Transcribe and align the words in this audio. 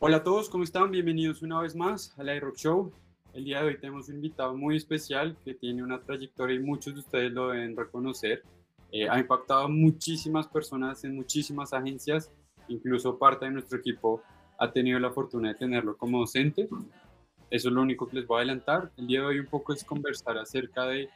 Hola 0.00 0.18
a 0.18 0.22
todos, 0.22 0.48
¿cómo 0.48 0.62
están? 0.62 0.92
Bienvenidos 0.92 1.42
una 1.42 1.60
vez 1.60 1.74
más 1.74 2.16
a 2.16 2.22
la 2.22 2.32
iRock 2.36 2.56
Show. 2.56 2.92
El 3.32 3.44
día 3.44 3.60
de 3.60 3.66
hoy 3.66 3.80
tenemos 3.80 4.08
un 4.08 4.14
invitado 4.14 4.56
muy 4.56 4.76
especial 4.76 5.36
que 5.44 5.54
tiene 5.54 5.82
una 5.82 6.00
trayectoria 6.00 6.54
y 6.54 6.60
muchos 6.60 6.94
de 6.94 7.00
ustedes 7.00 7.32
lo 7.32 7.48
deben 7.48 7.76
reconocer. 7.76 8.44
Eh, 8.92 9.08
ha 9.08 9.18
impactado 9.18 9.64
a 9.64 9.68
muchísimas 9.68 10.46
personas 10.46 11.02
en 11.02 11.16
muchísimas 11.16 11.72
agencias, 11.72 12.30
incluso 12.68 13.18
parte 13.18 13.46
de 13.46 13.50
nuestro 13.50 13.76
equipo 13.76 14.22
ha 14.60 14.70
tenido 14.70 15.00
la 15.00 15.10
fortuna 15.10 15.48
de 15.48 15.56
tenerlo 15.56 15.96
como 15.96 16.20
docente. 16.20 16.68
Eso 17.50 17.68
es 17.68 17.74
lo 17.74 17.82
único 17.82 18.06
que 18.06 18.18
les 18.18 18.26
voy 18.28 18.36
a 18.36 18.38
adelantar. 18.42 18.92
El 18.96 19.08
día 19.08 19.22
de 19.22 19.26
hoy 19.26 19.40
un 19.40 19.46
poco 19.46 19.72
es 19.72 19.82
conversar 19.82 20.38
acerca 20.38 20.86
de 20.86 21.08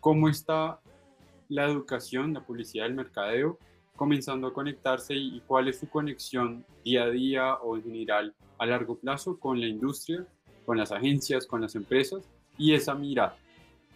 cómo 0.00 0.28
está 0.28 0.80
la 1.48 1.64
educación, 1.64 2.34
la 2.34 2.44
publicidad, 2.44 2.88
el 2.88 2.94
mercadeo 2.94 3.58
comenzando 3.98 4.46
a 4.46 4.54
conectarse 4.54 5.12
y, 5.14 5.42
cuál 5.46 5.66
es 5.66 5.80
su 5.80 5.90
conexión 5.90 6.64
día 6.84 7.02
a 7.02 7.10
día 7.10 7.54
o 7.56 7.76
en 7.76 7.82
general 7.82 8.34
a 8.56 8.64
largo 8.64 8.96
plazo 8.96 9.38
con 9.38 9.60
la 9.60 9.66
industria, 9.66 10.24
con 10.64 10.78
las 10.78 10.92
agencias, 10.92 11.46
con 11.46 11.60
las 11.60 11.74
empresas 11.74 12.22
y 12.56 12.74
esa 12.74 12.94
mirada. 12.94 13.36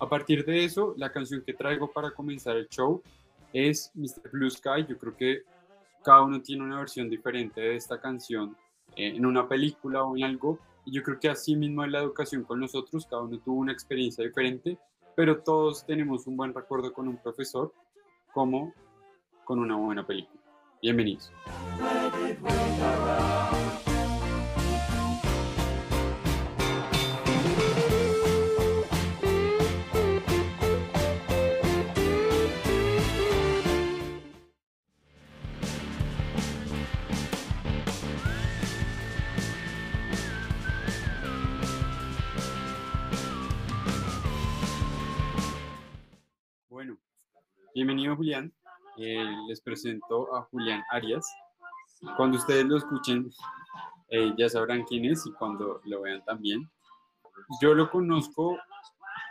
A 0.01 0.09
partir 0.09 0.45
de 0.45 0.65
eso, 0.65 0.95
la 0.97 1.13
canción 1.13 1.43
que 1.47 1.55
traigo 1.55 1.93
para 1.93 2.11
comenzar 2.11 2.57
el 2.57 2.69
show 2.69 3.01
es 3.53 3.93
Mr. 3.95 4.29
Blue 4.33 4.51
Sky. 4.51 4.87
Yo 4.89 4.99
creo 4.99 5.17
que 5.17 5.43
cada 6.03 6.23
uno 6.23 6.43
tiene 6.43 6.65
una 6.65 6.81
versión 6.81 7.09
diferente 7.09 7.61
de 7.61 7.77
esta 7.77 8.01
canción 8.01 8.57
eh, 8.97 9.13
en 9.15 9.25
una 9.25 9.49
película 9.49 10.03
o 10.03 10.17
en 10.17 10.25
algo. 10.25 10.59
Y 10.85 10.91
yo 10.91 11.05
creo 11.05 11.21
que 11.21 11.29
así 11.29 11.55
mismo 11.55 11.85
es 11.85 11.93
la 11.93 12.01
educación 12.01 12.43
con 12.43 12.59
nosotros. 12.59 13.07
Cada 13.07 13.23
uno 13.23 13.39
tuvo 13.39 13.61
una 13.61 13.73
experiencia 13.73 14.25
diferente, 14.25 14.77
pero 15.15 15.43
todos 15.43 15.87
tenemos 15.87 16.27
un 16.27 16.37
buen 16.37 16.53
recuerdo 16.53 16.93
con 16.93 17.07
un 17.07 17.19
profesor, 17.19 17.73
como 18.35 18.75
con 19.45 19.59
una 19.59 19.77
buena 19.77 20.07
película. 20.07 20.41
Bienvenidos. 20.81 21.33
Bueno, 46.69 46.97
bienvenido 47.75 48.17
Julián. 48.17 48.53
Eh, 48.97 49.25
les 49.49 49.61
presento 49.61 50.35
a 50.35 50.43
Julián 50.43 50.83
Arias. 50.91 51.27
Cuando 52.17 52.37
ustedes 52.37 52.65
lo 52.67 52.77
escuchen, 52.77 53.31
eh, 54.09 54.33
ya 54.37 54.49
sabrán 54.49 54.85
quién 54.85 55.07
es 55.07 55.27
y 55.27 55.33
cuando 55.33 55.81
lo 55.85 56.03
vean 56.03 56.23
también. 56.25 56.69
Yo 57.61 57.75
lo 57.75 57.91
conozco 57.91 58.59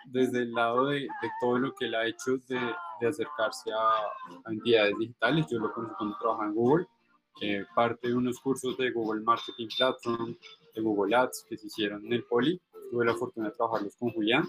desde 0.06 0.40
el 0.40 0.54
lado 0.54 0.88
de, 0.88 1.08
todo 1.40 1.60
lo 1.60 1.76
que 1.76 1.86
él 1.86 1.96
ha 1.96 2.08
hecho 2.08 2.38
de, 2.48 3.08
acercarse 3.08 3.72
a, 3.72 4.52
entidades 4.52 4.98
digitales. 4.98 5.46
Yo 5.52 5.60
lo 5.60 5.72
conozco 5.74 5.98
cuando 5.98 6.18
trabaja 6.18 6.46
en 6.46 6.56
Google, 6.56 6.88
eh, 7.42 7.66
parte 7.76 8.08
de 8.08 8.16
unos 8.16 8.40
cursos 8.40 8.76
de 8.78 8.92
Google 8.92 9.22
Marketing 9.22 9.68
Platform, 9.78 10.36
de 10.74 10.82
Google 10.82 11.16
Ads 11.16 11.46
que 11.48 11.58
se 11.58 11.68
hicieron 11.68 12.06
en 12.06 12.14
el 12.14 12.24
Poli. 12.24 12.60
Tuve 12.90 13.06
la 13.06 13.14
fortuna 13.14 13.50
de 13.50 13.56
trabajarlos 13.56 13.96
con 13.96 14.12
Julián 14.12 14.46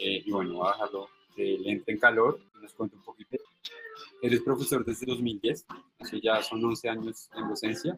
y 0.00 0.30
bueno, 0.30 0.54
voy 0.54 0.68
a 0.68 0.72
dejarlo 0.72 1.08
que 1.38 1.70
entre 1.70 1.94
en 1.94 2.00
calor 2.00 2.40
nos 2.60 2.74
cuente 2.74 2.96
un 2.96 3.02
poquito 3.02 3.36
Eres 4.20 4.40
profesor 4.40 4.84
desde 4.84 5.06
2010, 5.06 5.66
así 6.00 6.20
ya 6.20 6.42
son 6.42 6.64
11 6.64 6.88
años 6.88 7.30
en 7.36 7.48
docencia, 7.48 7.96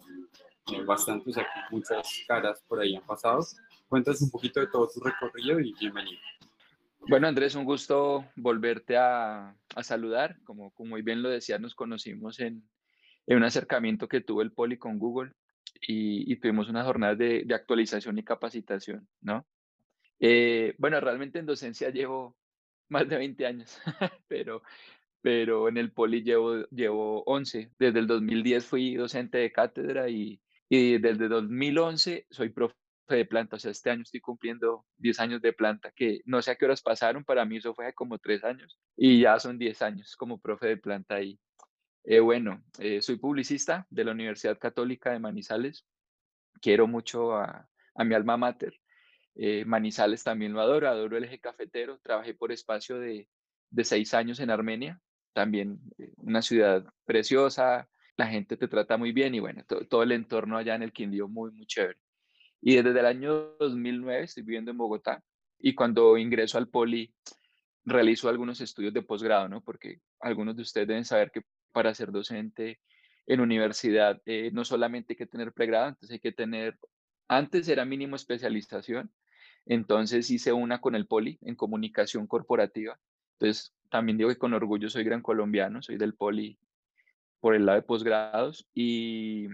eh, 0.71 0.83
bastantes, 0.83 1.39
aquí 1.39 1.49
muchas 1.71 2.07
caras 2.29 2.63
por 2.69 2.79
ahí 2.79 2.95
han 2.95 3.07
pasado. 3.07 3.41
Cuéntanos 3.89 4.21
un 4.21 4.31
poquito 4.31 4.61
de 4.61 4.67
todo 4.67 4.87
tu 4.93 5.01
recorrido 5.01 5.59
y 5.59 5.73
bienvenido. 5.81 6.21
Bueno, 7.09 7.27
Andrés, 7.27 7.55
un 7.55 7.65
gusto 7.65 8.27
volverte 8.37 8.99
a, 8.99 9.57
a 9.75 9.83
saludar. 9.83 10.37
Como, 10.45 10.73
como 10.73 10.91
muy 10.91 11.01
bien 11.01 11.23
lo 11.23 11.31
decías, 11.31 11.59
nos 11.59 11.75
conocimos 11.75 12.39
en, 12.41 12.63
en, 13.27 13.37
un 13.39 13.45
acercamiento 13.45 14.07
que 14.07 14.21
tuvo 14.21 14.43
el 14.43 14.53
Poli 14.53 14.77
con 14.77 14.99
Google 14.99 15.33
y, 15.81 16.31
y 16.31 16.37
tuvimos 16.37 16.69
una 16.69 16.85
jornada 16.85 17.15
de, 17.15 17.45
de, 17.47 17.55
actualización 17.55 18.19
y 18.19 18.25
capacitación, 18.25 19.09
¿no? 19.23 19.47
Eh, 20.19 20.75
bueno, 20.77 21.01
realmente 21.01 21.39
en 21.39 21.47
docencia 21.47 21.89
llevo 21.89 22.37
más 22.91 23.09
de 23.09 23.17
20 23.17 23.47
años, 23.47 23.81
pero, 24.29 24.63
pero 25.23 25.69
en 25.69 25.79
el 25.79 25.93
poli 25.93 26.23
llevo, 26.23 26.67
llevo 26.71 27.23
11. 27.25 27.73
Desde 27.79 27.99
el 28.01 28.07
2010 28.07 28.67
fui 28.67 28.95
docente 28.97 29.39
de 29.39 29.53
cátedra 29.53 30.09
y, 30.09 30.41
y 30.69 30.99
desde 30.99 31.29
2011 31.29 32.27
soy 32.31 32.51
profe 32.51 32.75
de 33.09 33.25
planta. 33.25 33.57
O 33.57 33.59
sea, 33.59 33.71
este 33.71 33.91
año 33.91 34.03
estoy 34.03 34.21
cumpliendo 34.21 34.85
10 34.99 35.21
años 35.21 35.41
de 35.41 35.53
planta, 35.53 35.93
que 35.93 36.21
no 36.25 36.43
sé 36.43 36.51
a 36.51 36.57
qué 36.57 36.67
horas 36.67 36.83
pasaron, 36.83 37.25
para 37.25 37.45
mí 37.45 37.57
eso 37.57 37.75
fue 37.75 37.93
como 37.95 38.19
3 38.19 38.45
años 38.45 38.79
y 38.97 39.21
ya 39.21 39.39
son 39.39 39.59
10 39.59 39.83
años 39.83 40.17
como 40.17 40.39
profe 40.39 40.67
de 40.67 40.77
planta 40.77 41.17
ahí. 41.17 41.39
Eh, 42.05 42.21
bueno, 42.21 42.63
eh, 42.79 43.03
soy 43.03 43.17
publicista 43.17 43.87
de 43.91 44.05
la 44.05 44.13
Universidad 44.13 44.59
Católica 44.59 45.13
de 45.13 45.19
Manizales. 45.19 45.87
Quiero 46.61 46.87
mucho 46.87 47.35
a, 47.37 47.69
a 47.95 48.05
mi 48.05 48.15
alma 48.15 48.37
mater. 48.37 48.80
Eh, 49.43 49.65
Manizales 49.65 50.23
también 50.23 50.53
lo 50.53 50.61
adoro, 50.61 50.87
adoro 50.87 51.17
el 51.17 51.25
eje 51.25 51.39
cafetero. 51.39 51.99
Trabajé 52.01 52.35
por 52.35 52.53
espacio 52.53 52.99
de, 52.99 53.27
seis 53.83 54.13
años 54.13 54.39
en 54.39 54.51
Armenia 54.51 55.01
también 55.33 55.81
eh, 55.97 56.13
una 56.19 56.43
ciudad 56.43 56.85
preciosa, 57.07 57.89
la 58.19 58.27
gente 58.27 58.59
te 58.59 58.69
trata 58.69 58.99
muy 58.99 59.13
bien 59.13 59.35
y 59.35 59.41
bueno, 59.41 59.65
todo 59.89 60.03
el 60.03 60.13
entorno 60.13 60.59
allá 60.59 60.75
en 60.75 60.83
el 60.83 60.93
Quindío 60.93 61.27
muy, 61.27 61.53
muy 61.53 61.67
chévere. 61.67 61.99
Y 62.61 62.75
desde 62.75 63.01
el 63.01 63.07
año 63.07 63.57
2009 63.59 64.25
estoy 64.25 64.43
viviendo 64.43 64.73
en 64.73 64.77
Bogotá 64.77 65.23
y 65.59 65.75
cuando 65.75 66.19
ingreso 66.19 66.59
al 66.59 66.69
Poli 66.69 67.15
realizo 67.85 68.29
algunos 68.29 68.61
estudios 68.61 68.93
de 68.93 69.01
posgrado, 69.01 69.49
¿no? 69.49 69.63
Porque 69.63 70.01
algunos 70.21 70.55
de 70.57 70.63
ustedes 70.63 70.87
deben 70.87 71.07
saber 71.07 71.31
que 71.31 71.43
para 71.73 71.95
ser 71.95 72.13
docente 72.13 72.79
en 73.27 73.41
universidad 73.41 74.21
eh, 74.27 74.51
no 74.53 74.67
solamente 74.67 75.15
hay 75.15 75.17
que 75.17 75.27
tener 75.27 75.55
pregrado, 75.55 75.87
antes 75.87 76.11
hay 76.11 76.19
que 76.19 76.33
tener, 76.33 76.77
antes 77.27 77.69
era 77.69 77.87
mínimo 77.87 78.17
especialización, 78.17 79.11
entonces 79.71 80.29
hice 80.33 80.53
una 80.53 80.81
con 80.81 80.97
el 80.97 81.07
Poli 81.07 81.39
en 81.43 81.55
comunicación 81.55 82.27
corporativa. 82.27 82.99
Entonces 83.39 83.73
también 83.89 84.19
digo 84.19 84.29
que 84.29 84.37
con 84.37 84.53
orgullo 84.53 84.91
soy 84.91 85.05
gran 85.05 85.23
colombiano, 85.23 85.81
soy 85.81 85.97
del 85.97 86.15
Poli 86.15 86.59
por 87.39 87.55
el 87.55 87.67
lado 87.67 87.77
de 87.77 87.87
posgrados 87.87 88.69
y, 88.75 89.47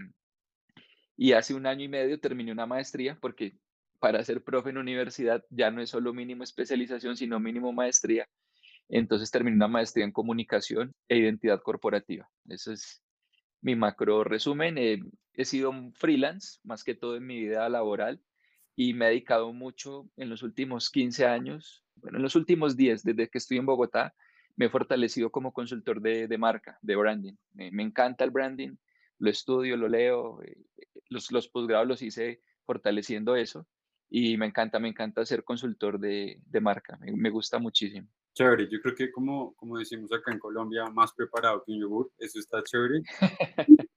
y 1.19 1.32
hace 1.32 1.53
un 1.53 1.66
año 1.66 1.84
y 1.84 1.88
medio 1.88 2.19
terminé 2.19 2.50
una 2.50 2.65
maestría 2.65 3.19
porque 3.21 3.59
para 3.99 4.25
ser 4.25 4.43
profe 4.43 4.71
en 4.71 4.78
universidad 4.78 5.44
ya 5.50 5.71
no 5.71 5.82
es 5.82 5.91
solo 5.91 6.15
mínimo 6.15 6.44
especialización, 6.44 7.19
sino 7.19 7.38
mínimo 7.38 7.75
maestría. 7.75 8.27
Entonces 8.88 9.31
terminé 9.31 9.56
una 9.56 9.69
maestría 9.69 10.06
en 10.06 10.12
comunicación 10.12 10.94
e 11.09 11.19
identidad 11.19 11.60
corporativa. 11.60 12.27
Ese 12.48 12.72
es 12.72 13.03
mi 13.60 13.77
macro 13.77 14.25
resumen. 14.25 14.78
he 14.78 15.44
sido 15.44 15.69
un 15.69 15.93
freelance 15.93 16.59
más 16.65 16.84
que 16.84 16.94
todo 16.94 17.16
en 17.16 17.27
mi 17.27 17.38
vida 17.38 17.69
laboral 17.69 18.19
y 18.76 18.92
me 18.92 19.06
he 19.06 19.09
dedicado 19.09 19.53
mucho 19.53 20.09
en 20.16 20.28
los 20.28 20.42
últimos 20.42 20.91
15 20.91 21.26
años, 21.26 21.82
bueno, 21.97 22.19
en 22.19 22.22
los 22.22 22.37
últimos 22.37 22.76
10, 22.76 23.03
desde 23.03 23.28
que 23.28 23.38
estoy 23.38 23.56
en 23.56 23.66
Bogotá, 23.66 24.14
me 24.54 24.66
he 24.66 24.70
fortalecido 24.70 25.31
como 25.31 25.53
consultor 25.53 26.00
de, 26.00 26.28
de 26.28 26.38
marca, 26.38 26.78
de 26.82 26.94
branding. 26.94 27.34
Me, 27.54 27.70
me, 27.70 27.82
encanta 27.82 28.25
el 28.25 28.31
branding, 28.31 28.76
lo 29.19 29.31
estudio, 29.31 29.76
lo 29.76 29.88
leo, 29.88 30.42
eh, 30.42 30.56
los, 31.09 31.32
los 31.32 31.48
posgrados 31.48 31.88
los 31.88 32.03
hice 32.03 32.42
fortaleciendo 32.65 33.34
eso 33.34 33.66
y 34.09 34.36
me 34.36 34.47
encanta, 34.47 34.78
me 34.78 34.88
encanta 34.88 35.25
ser 35.25 35.42
consultor 35.42 35.98
de, 35.98 36.41
de 36.44 36.60
marca, 36.60 36.97
me, 36.98 37.12
me, 37.12 37.31
gusta 37.31 37.59
muchísimo. 37.59 38.09
Chévere, 38.34 38.68
yo 38.71 38.80
creo 38.80 38.95
que 38.95 39.10
como, 39.10 39.54
como 39.54 39.78
decimos 39.78 40.12
acá 40.12 40.33
en 40.33 40.39
Colombia, 40.39 40.89
más 40.91 41.12
preparado 41.15 41.62
que 41.65 41.72
un 41.72 41.80
yogur, 41.80 42.12
eso 42.18 42.39
está 42.39 42.62
chévere. 42.62 43.03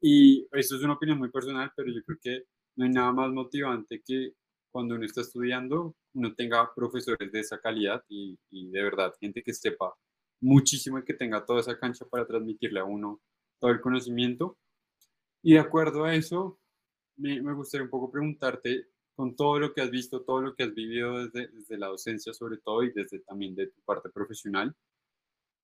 y 0.00 0.46
eso 0.52 0.76
es 0.76 0.82
una 0.82 0.94
opinión 0.94 1.18
muy 1.18 1.30
personal, 1.30 1.72
pero 1.76 1.92
yo 1.92 2.02
creo 2.04 2.18
que 2.20 2.42
no 2.76 2.84
hay 2.84 2.90
nada 2.90 3.12
más 3.12 3.30
motivante 3.32 4.02
que 4.04 4.34
cuando 4.70 4.94
uno 4.94 5.04
está 5.04 5.20
estudiando, 5.20 5.94
uno 6.14 6.34
tenga 6.34 6.74
profesores 6.74 7.30
de 7.30 7.40
esa 7.40 7.60
calidad 7.60 8.02
y, 8.08 8.38
de 8.50 8.82
verdad, 8.82 9.14
gente 9.20 9.42
que 9.42 9.52
sepa 9.52 9.94
muchísimo 10.40 10.98
y 10.98 11.04
que 11.04 11.14
tenga 11.14 11.44
toda 11.44 11.60
esa 11.60 11.78
cancha 11.78 12.06
para 12.06 12.26
transmitirle 12.26 12.80
a 12.80 12.84
uno 12.84 13.20
todo 13.60 13.70
el 13.70 13.80
conocimiento. 13.80 14.58
Y 15.42 15.54
de 15.54 15.60
acuerdo 15.60 16.04
a 16.04 16.14
eso, 16.14 16.58
me, 17.16 17.40
me 17.42 17.52
gustaría 17.52 17.84
un 17.84 17.90
poco 17.90 18.10
preguntarte, 18.10 18.88
con 19.14 19.36
todo 19.36 19.58
lo 19.58 19.74
que 19.74 19.82
has 19.82 19.90
visto, 19.90 20.22
todo 20.22 20.40
lo 20.40 20.54
que 20.54 20.64
has 20.64 20.74
vivido 20.74 21.26
desde, 21.26 21.48
desde 21.48 21.78
la 21.78 21.88
docencia 21.88 22.32
sobre 22.32 22.56
todo 22.58 22.82
y 22.82 22.92
desde 22.92 23.20
también 23.20 23.54
de 23.54 23.66
tu 23.66 23.80
parte 23.82 24.08
profesional, 24.08 24.74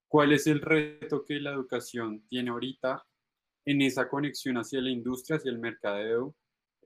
¿cuál 0.07 0.33
es 0.33 0.47
el 0.47 0.61
reto 0.61 1.25
que 1.25 1.41
la 1.41 1.53
educación 1.53 2.23
tiene 2.29 2.51
ahorita 2.51 3.07
en 3.65 3.83
esa 3.83 4.09
conexión 4.09 4.57
hacia 4.59 4.81
la 4.81 4.91
industria, 4.91 5.37
hacia 5.37 5.51
el 5.51 5.59
mercadeo, 5.59 6.35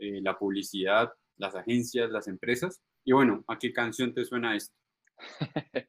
eh, 0.03 0.21
la 0.21 0.37
publicidad, 0.37 1.13
las 1.37 1.55
agencias, 1.55 2.11
las 2.11 2.27
empresas. 2.27 2.83
Y 3.05 3.13
bueno, 3.13 3.45
¿a 3.47 3.57
qué 3.57 3.73
canción 3.73 4.13
te 4.13 4.25
suena 4.25 4.57
esto? 4.57 4.75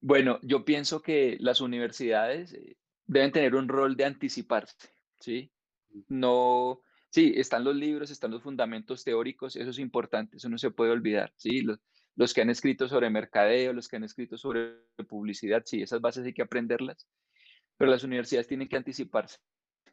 bueno, 0.00 0.40
yo 0.42 0.64
pienso 0.64 1.00
que 1.00 1.36
las 1.38 1.60
universidades 1.60 2.54
eh, 2.54 2.76
deben 3.06 3.30
tener 3.30 3.54
un 3.54 3.68
rol 3.68 3.96
de 3.96 4.04
anticiparse, 4.04 4.90
¿sí? 5.20 5.52
No, 6.08 6.80
sí, 7.10 7.34
están 7.36 7.62
los 7.62 7.76
libros, 7.76 8.10
están 8.10 8.32
los 8.32 8.42
fundamentos 8.42 9.04
teóricos, 9.04 9.54
eso 9.54 9.70
es 9.70 9.78
importante, 9.78 10.38
eso 10.38 10.48
no 10.48 10.58
se 10.58 10.72
puede 10.72 10.90
olvidar, 10.90 11.32
¿sí? 11.36 11.62
Los, 11.62 11.78
los 12.16 12.34
que 12.34 12.40
han 12.40 12.50
escrito 12.50 12.88
sobre 12.88 13.10
mercadeo, 13.10 13.72
los 13.72 13.86
que 13.86 13.94
han 13.94 14.04
escrito 14.04 14.36
sobre 14.36 14.74
publicidad, 15.08 15.62
sí, 15.64 15.82
esas 15.82 16.00
bases 16.00 16.26
hay 16.26 16.34
que 16.34 16.42
aprenderlas, 16.42 17.06
pero 17.76 17.92
las 17.92 18.02
universidades 18.02 18.48
tienen 18.48 18.68
que 18.68 18.76
anticiparse 18.76 19.38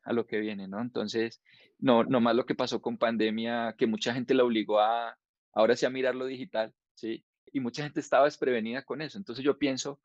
a 0.10 0.14
lo 0.14 0.26
que 0.26 0.40
viene, 0.40 0.68
¿no? 0.68 0.82
Entonces, 0.82 1.42
no, 1.78 2.04
no 2.04 2.20
más 2.20 2.36
lo 2.36 2.46
que 2.48 2.56
pasó 2.56 2.82
con 2.82 2.98
pandemia, 2.98 3.76
que 3.78 3.86
mucha 3.86 4.12
gente 4.14 4.34
la 4.34 4.44
obligó 4.44 4.80
a, 4.80 5.16
ahora 5.54 5.76
sí 5.76 5.86
a 5.86 5.92
mirar 5.92 6.16
lo 6.16 6.26
digital, 6.26 6.74
¿sí? 6.96 7.24
Y 7.54 7.60
mucha 7.60 7.84
gente 7.84 8.00
estaba 8.00 8.26
desprevenida 8.26 8.84
con 8.84 9.04
eso. 9.04 9.20
Entonces 9.20 9.46
yo 9.46 9.60
pienso 9.60 10.02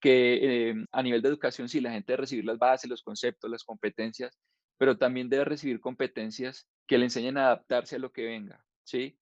que 0.00 0.70
em, 0.70 0.86
a 0.90 1.02
nivel 1.02 1.22
de 1.22 1.28
educación, 1.28 1.68
sí, 1.68 1.80
la 1.80 1.92
gente 1.92 2.12
debe 2.12 2.22
recibir 2.22 2.44
las 2.44 2.58
bases, 2.58 2.90
los 2.90 3.02
conceptos, 3.04 3.48
las 3.48 3.62
competencias, 3.62 4.36
pero 4.76 4.98
también 4.98 5.28
debe 5.28 5.44
recibir 5.44 5.78
competencias 5.80 6.68
que 6.88 6.98
le 6.98 7.04
enseñen 7.04 7.38
a 7.38 7.46
adaptarse 7.46 7.96
a 7.96 8.00
lo 8.00 8.10
que 8.10 8.24
venga, 8.24 8.64
¿sí? 8.82 9.16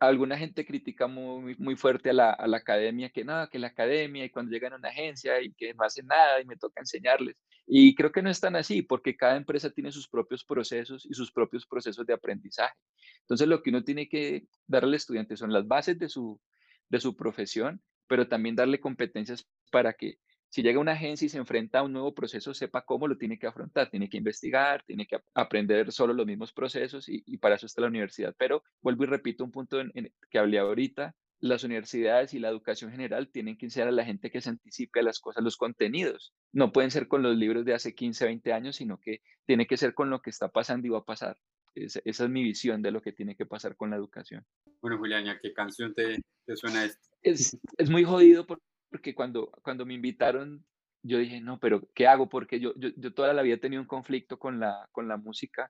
Alguna 0.00 0.36
gente 0.36 0.66
critica 0.66 1.06
muy, 1.06 1.56
muy 1.56 1.76
fuerte 1.76 2.10
a 2.10 2.12
la, 2.12 2.30
a 2.30 2.46
la 2.46 2.58
academia, 2.58 3.10
que 3.10 3.24
nada, 3.24 3.48
que 3.48 3.58
la 3.58 3.68
academia 3.68 4.24
y 4.24 4.30
cuando 4.30 4.52
llegan 4.52 4.72
a 4.72 4.76
una 4.76 4.88
agencia 4.88 5.40
y 5.40 5.52
que 5.52 5.74
no 5.74 5.84
hacen 5.84 6.06
nada 6.06 6.40
y 6.40 6.44
me 6.44 6.56
toca 6.56 6.80
enseñarles. 6.80 7.36
Y 7.66 7.94
creo 7.94 8.12
que 8.12 8.22
no 8.22 8.30
es 8.30 8.40
tan 8.40 8.56
así, 8.56 8.82
porque 8.82 9.16
cada 9.16 9.36
empresa 9.36 9.70
tiene 9.70 9.90
sus 9.90 10.08
propios 10.08 10.44
procesos 10.44 11.06
y 11.06 11.14
sus 11.14 11.32
propios 11.32 11.66
procesos 11.66 12.06
de 12.06 12.12
aprendizaje. 12.12 12.74
Entonces, 13.20 13.48
lo 13.48 13.62
que 13.62 13.70
uno 13.70 13.82
tiene 13.82 14.08
que 14.08 14.46
darle 14.66 14.88
al 14.88 14.94
estudiante 14.94 15.36
son 15.36 15.52
las 15.52 15.66
bases 15.66 15.98
de 15.98 16.08
su, 16.08 16.40
de 16.88 17.00
su 17.00 17.16
profesión, 17.16 17.80
pero 18.06 18.28
también 18.28 18.54
darle 18.54 18.80
competencias 18.80 19.48
para 19.70 19.94
que 19.94 20.18
si 20.54 20.62
llega 20.62 20.78
una 20.78 20.92
agencia 20.92 21.26
y 21.26 21.28
se 21.28 21.38
enfrenta 21.38 21.80
a 21.80 21.82
un 21.82 21.92
nuevo 21.92 22.14
proceso, 22.14 22.54
sepa 22.54 22.84
cómo 22.84 23.08
lo 23.08 23.18
tiene 23.18 23.40
que 23.40 23.48
afrontar, 23.48 23.90
tiene 23.90 24.08
que 24.08 24.18
investigar, 24.18 24.84
tiene 24.84 25.04
que 25.04 25.18
aprender 25.34 25.90
solo 25.90 26.12
los 26.14 26.26
mismos 26.26 26.52
procesos 26.52 27.08
y, 27.08 27.38
para 27.38 27.56
eso 27.56 27.66
está 27.66 27.80
la 27.80 27.88
universidad. 27.88 28.36
Pero 28.38 28.62
vuelvo 28.80 29.02
y 29.02 29.06
repito 29.08 29.42
un 29.42 29.50
punto 29.50 29.80
en, 29.80 30.12
que 30.30 30.38
hablé 30.38 30.60
ahorita, 30.60 31.16
las 31.40 31.64
universidades 31.64 32.34
y 32.34 32.38
la 32.38 32.50
educación 32.50 32.92
general 32.92 33.32
tienen 33.32 33.58
que 33.58 33.66
enseñar 33.66 33.88
a 33.88 33.90
la 33.90 34.04
gente 34.04 34.30
que 34.30 34.40
se 34.40 34.50
anticipe 34.50 35.00
a 35.00 35.02
las 35.02 35.18
cosas, 35.18 35.42
los 35.42 35.56
contenidos. 35.56 36.32
No 36.52 36.70
pueden 36.70 36.92
ser 36.92 37.08
con 37.08 37.24
los 37.24 37.36
libros 37.36 37.64
de 37.64 37.74
hace 37.74 37.92
15, 37.92 38.24
20 38.24 38.52
años, 38.52 38.76
sino 38.76 39.00
que 39.00 39.22
tiene 39.46 39.66
que 39.66 39.76
ser 39.76 39.92
con 39.92 40.08
lo 40.08 40.22
que 40.22 40.30
está 40.30 40.50
pasando 40.52 40.86
y 40.86 40.90
va 40.90 40.98
a 40.98 41.04
pasar. 41.04 41.36
esa 41.74 42.00
es 42.04 42.30
mi 42.30 42.44
visión 42.44 42.80
de 42.80 42.92
lo 42.92 43.02
que 43.02 43.10
tiene 43.10 43.34
que 43.34 43.44
pasar 43.44 43.74
con 43.74 43.90
la 43.90 43.96
educación. 43.96 44.44
Bueno, 44.80 44.98
Julián, 44.98 45.36
qué 45.42 45.52
canción 45.52 45.92
te, 45.94 46.22
te 46.46 46.56
suena 46.56 46.84
esto? 46.84 47.08
Es, 47.22 47.58
es 47.76 47.90
muy 47.90 48.04
jodido 48.04 48.46
porque 48.46 48.62
porque 48.94 49.12
cuando, 49.12 49.50
cuando 49.64 49.84
me 49.84 49.94
invitaron, 49.94 50.64
yo 51.02 51.18
dije, 51.18 51.40
no, 51.40 51.58
pero 51.58 51.82
¿qué 51.94 52.06
hago? 52.06 52.28
Porque 52.28 52.60
yo, 52.60 52.74
yo, 52.76 52.90
yo 52.96 53.12
toda 53.12 53.32
la 53.34 53.42
vida 53.42 53.56
he 53.56 53.58
tenido 53.58 53.82
un 53.82 53.88
conflicto 53.88 54.38
con 54.38 54.60
la, 54.60 54.88
con 54.92 55.08
la 55.08 55.16
música, 55.16 55.68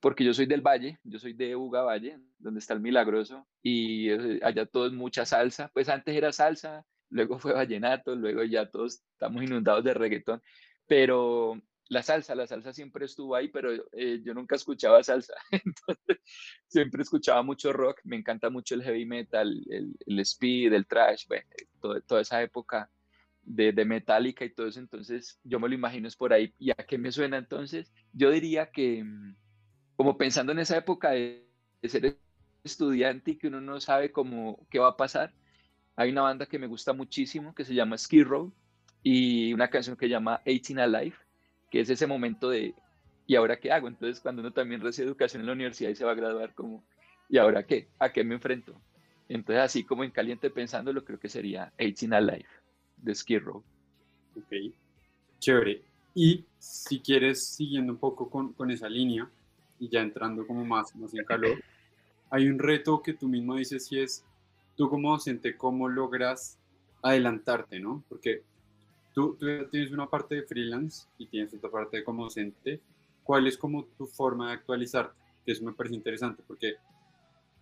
porque 0.00 0.22
yo 0.22 0.34
soy 0.34 0.44
del 0.44 0.60
Valle, 0.60 0.98
yo 1.02 1.18
soy 1.18 1.32
de 1.32 1.56
Uga 1.56 1.80
Valle, 1.80 2.18
donde 2.36 2.60
está 2.60 2.74
el 2.74 2.80
Milagroso, 2.80 3.48
y 3.62 4.10
eh, 4.10 4.40
allá 4.42 4.66
todo 4.66 4.86
es 4.86 4.92
mucha 4.92 5.24
salsa, 5.24 5.70
pues 5.72 5.88
antes 5.88 6.14
era 6.14 6.30
salsa, 6.30 6.84
luego 7.08 7.38
fue 7.38 7.54
vallenato, 7.54 8.14
luego 8.16 8.44
ya 8.44 8.70
todos 8.70 9.02
estamos 9.14 9.42
inundados 9.42 9.82
de 9.82 9.94
reggaetón, 9.94 10.42
pero 10.86 11.58
la 11.92 12.02
salsa, 12.02 12.34
la 12.34 12.46
salsa 12.46 12.72
siempre 12.72 13.04
estuvo 13.04 13.36
ahí, 13.36 13.48
pero 13.48 13.70
eh, 13.92 14.22
yo 14.24 14.32
nunca 14.32 14.56
escuchaba 14.56 15.02
salsa, 15.02 15.34
siempre 16.66 17.02
escuchaba 17.02 17.42
mucho 17.42 17.70
rock, 17.72 18.00
me 18.04 18.16
encanta 18.16 18.48
mucho 18.48 18.74
el 18.74 18.82
heavy 18.82 19.04
metal, 19.04 19.62
el, 19.68 20.18
speed, 20.20 20.72
el 20.72 20.86
trash, 20.86 21.26
bueno, 21.28 21.46
toda 22.06 22.22
esa 22.22 22.42
época 22.42 22.90
de, 23.42 23.72
de 23.72 23.84
Metallica 23.84 24.44
y 24.44 24.54
todo 24.54 24.68
eso, 24.68 24.80
entonces 24.80 25.38
yo 25.44 25.60
me 25.60 25.68
lo 25.68 25.74
imagino 25.74 26.08
es 26.08 26.16
por 26.16 26.32
ahí. 26.32 26.54
¿Y 26.58 26.70
a 26.70 26.76
qué 26.76 26.96
me 26.96 27.12
suena 27.12 27.36
entonces? 27.36 27.92
Yo 28.14 28.30
diría 28.30 28.70
que, 28.70 29.04
mm, 29.04 29.36
como 29.96 30.16
pensando 30.16 30.52
en 30.52 30.60
esa 30.60 30.78
época 30.78 31.10
de, 31.10 31.46
ser 31.82 32.16
estudiante 32.64 33.32
y 33.32 33.36
que 33.36 33.48
uno 33.48 33.60
no 33.60 33.80
sabe 33.80 34.12
cómo, 34.12 34.66
qué 34.70 34.78
va 34.78 34.88
a 34.88 34.96
pasar, 34.96 35.34
hay 35.96 36.10
una 36.10 36.22
banda 36.22 36.46
que 36.46 36.58
me 36.58 36.68
gusta 36.68 36.94
muchísimo 36.94 37.54
que 37.54 37.64
se 37.66 37.74
llama 37.74 37.98
Ski 37.98 38.24
Row 38.24 38.50
y 39.02 39.52
una 39.52 39.68
canción 39.68 39.96
que 39.96 40.06
se 40.06 40.10
llama 40.10 40.40
18 40.46 40.80
Alive 40.80 41.16
que 41.72 41.80
es 41.80 41.88
ese 41.88 42.06
momento 42.06 42.50
de, 42.50 42.74
¿y 43.26 43.34
ahora 43.34 43.58
qué 43.58 43.72
hago? 43.72 43.88
Entonces, 43.88 44.20
cuando 44.20 44.42
uno 44.42 44.52
también 44.52 44.82
recibe 44.82 45.08
educación 45.08 45.40
en 45.40 45.46
la 45.46 45.54
universidad 45.54 45.88
y 45.88 45.94
se 45.94 46.04
va 46.04 46.12
a 46.12 46.14
graduar, 46.14 46.52
como, 46.54 46.84
¿y 47.30 47.38
ahora 47.38 47.64
qué? 47.64 47.88
¿A 47.98 48.12
qué 48.12 48.22
me 48.22 48.34
enfrento? 48.34 48.78
Entonces, 49.26 49.62
así 49.62 49.82
como 49.82 50.04
en 50.04 50.10
caliente 50.10 50.50
pensándolo, 50.50 51.02
creo 51.02 51.18
que 51.18 51.30
sería 51.30 51.72
18 51.78 52.14
Alive 52.14 52.46
de 52.98 53.14
Skid 53.14 53.40
Row. 53.40 53.64
Ok, 54.36 54.74
chévere. 55.38 55.80
Y 56.14 56.44
si 56.58 57.00
quieres, 57.00 57.54
siguiendo 57.56 57.94
un 57.94 57.98
poco 57.98 58.28
con, 58.28 58.52
con 58.52 58.70
esa 58.70 58.90
línea 58.90 59.26
y 59.80 59.88
ya 59.88 60.02
entrando 60.02 60.46
como 60.46 60.66
más, 60.66 60.94
más 60.96 61.14
en 61.14 61.24
calor, 61.24 61.58
hay 62.28 62.48
un 62.48 62.58
reto 62.58 63.00
que 63.00 63.14
tú 63.14 63.28
mismo 63.28 63.56
dices 63.56 63.90
y 63.90 64.00
es, 64.00 64.22
tú 64.76 64.90
como 64.90 65.12
docente, 65.12 65.56
¿cómo 65.56 65.88
logras 65.88 66.58
adelantarte, 67.00 67.80
no? 67.80 68.04
Porque 68.10 68.42
Tú, 69.14 69.36
tienes 69.70 69.92
una 69.92 70.08
parte 70.08 70.36
de 70.36 70.42
freelance 70.42 71.06
y 71.18 71.26
tienes 71.26 71.52
otra 71.54 71.70
parte 71.70 71.98
de 71.98 72.04
como 72.04 72.24
docente. 72.24 72.80
¿Cuál 73.22 73.46
es 73.46 73.58
como 73.58 73.84
tu 73.84 74.06
forma 74.06 74.48
de 74.48 74.54
actualizarte? 74.54 75.20
Que 75.44 75.52
eso 75.52 75.64
me 75.64 75.72
parece 75.72 75.94
interesante 75.94 76.42
porque 76.46 76.76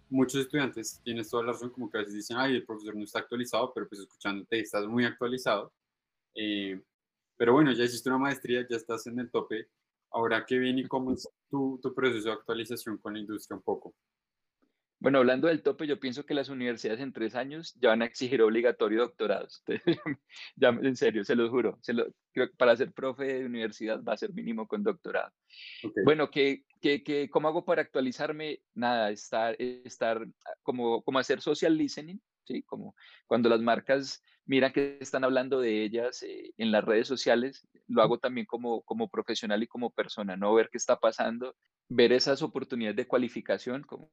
muchos 0.08 0.41
estudiantes, 0.41 1.00
tienes 1.05 1.29
toda 1.29 1.44
la 1.44 1.52
razón, 1.52 1.70
como 1.70 1.91
que 1.91 1.99
a 1.99 2.00
veces 2.00 2.14
dicen, 2.14 2.37
ay, 2.37 2.56
el 2.56 2.64
profesor 2.64 2.97
no 2.97 3.05
está 3.05 3.20
actualizado, 3.20 3.73
pero 3.73 3.88
pues 3.88 4.00
escuchándote 4.00 4.61
estás 4.61 4.87
muy 4.87 5.05
actualizado. 5.05 5.73
Eh, 6.35 6.81
pero 7.37 7.52
bueno, 7.52 7.73
ya 7.73 7.85
hiciste 7.85 8.08
una 8.08 8.19
maestría, 8.19 8.67
ya 8.69 8.76
estás 8.76 9.06
en 9.06 9.19
el 9.19 9.31
tope. 9.31 9.69
Ahora, 10.11 10.44
¿qué 10.44 10.58
viene 10.58 10.82
y 10.82 10.88
cómo 10.88 11.12
es 11.12 11.29
tu, 11.49 11.79
tu 11.82 11.94
proceso 11.94 12.29
de 12.29 12.35
actualización 12.35 12.99
con 12.99 13.14
la 13.14 13.20
industria 13.20 13.56
un 13.56 13.62
poco? 13.62 13.94
Bueno, 15.00 15.17
hablando 15.17 15.49
del 15.49 15.62
tope, 15.62 15.87
yo 15.87 15.99
pienso 15.99 16.26
que 16.26 16.35
las 16.35 16.50
universidades 16.50 17.00
en 17.00 17.14
tres 17.14 17.35
años 17.35 17.75
ya 17.81 17.88
van 17.88 18.02
a 18.02 18.05
exigir 18.05 18.43
obligatorio 18.43 19.00
doctorados. 19.00 19.64
ya, 20.56 20.69
en 20.69 20.94
serio, 20.94 21.25
se 21.25 21.35
lo 21.35 21.49
juro. 21.49 21.79
Se 21.81 21.94
lo, 21.94 22.06
creo 22.32 22.50
que 22.50 22.56
para 22.56 22.76
ser 22.76 22.93
profe 22.93 23.25
de 23.25 23.47
universidad 23.47 24.02
va 24.02 24.12
a 24.12 24.19
ser 24.19 24.35
mínimo 24.35 24.69
con 24.69 24.82
doctorado. 24.82 25.32
Bueno, 26.05 26.31
¿qué, 26.31 26.64
qué, 26.82 27.02
qué, 27.02 27.31
cómo 27.31 27.49
hago 27.49 27.64
para 27.64 27.81
actualizarme? 27.81 28.61
Nada, 28.75 29.11
estar, 29.11 29.56
estar 29.58 30.26
como, 30.62 31.02
como 31.02 31.19
hacer 31.19 31.41
social 31.41 31.79
listening, 31.79 32.20
¿sí? 32.44 32.62
Como 32.64 32.94
cuando 33.26 33.49
las 33.49 33.62
marcas 33.62 34.23
miran 34.44 34.73
que 34.73 34.99
están 35.00 35.25
hablando 35.25 35.61
de 35.61 35.82
ellas 35.82 36.23
eh, 36.25 36.52
en 36.59 36.73
las 36.73 36.85
redes 36.85 37.09
sociales, 37.09 37.66
lo 37.88 38.02
hago 38.02 38.19
también 38.19 38.47
como, 38.47 38.83
como 38.83 39.09
profesional 39.09 39.62
y 39.62 39.66
como 39.66 39.90
persona, 39.90 40.37
¿no? 40.37 40.52
Ver 40.52 40.69
qué 40.71 40.76
está 40.76 40.99
pasando, 40.99 41.57
ver 41.90 42.12
esas 42.12 42.40
oportunidades 42.40 42.97
de 42.97 43.09
cualificación, 43.09 43.82
como, 43.82 44.12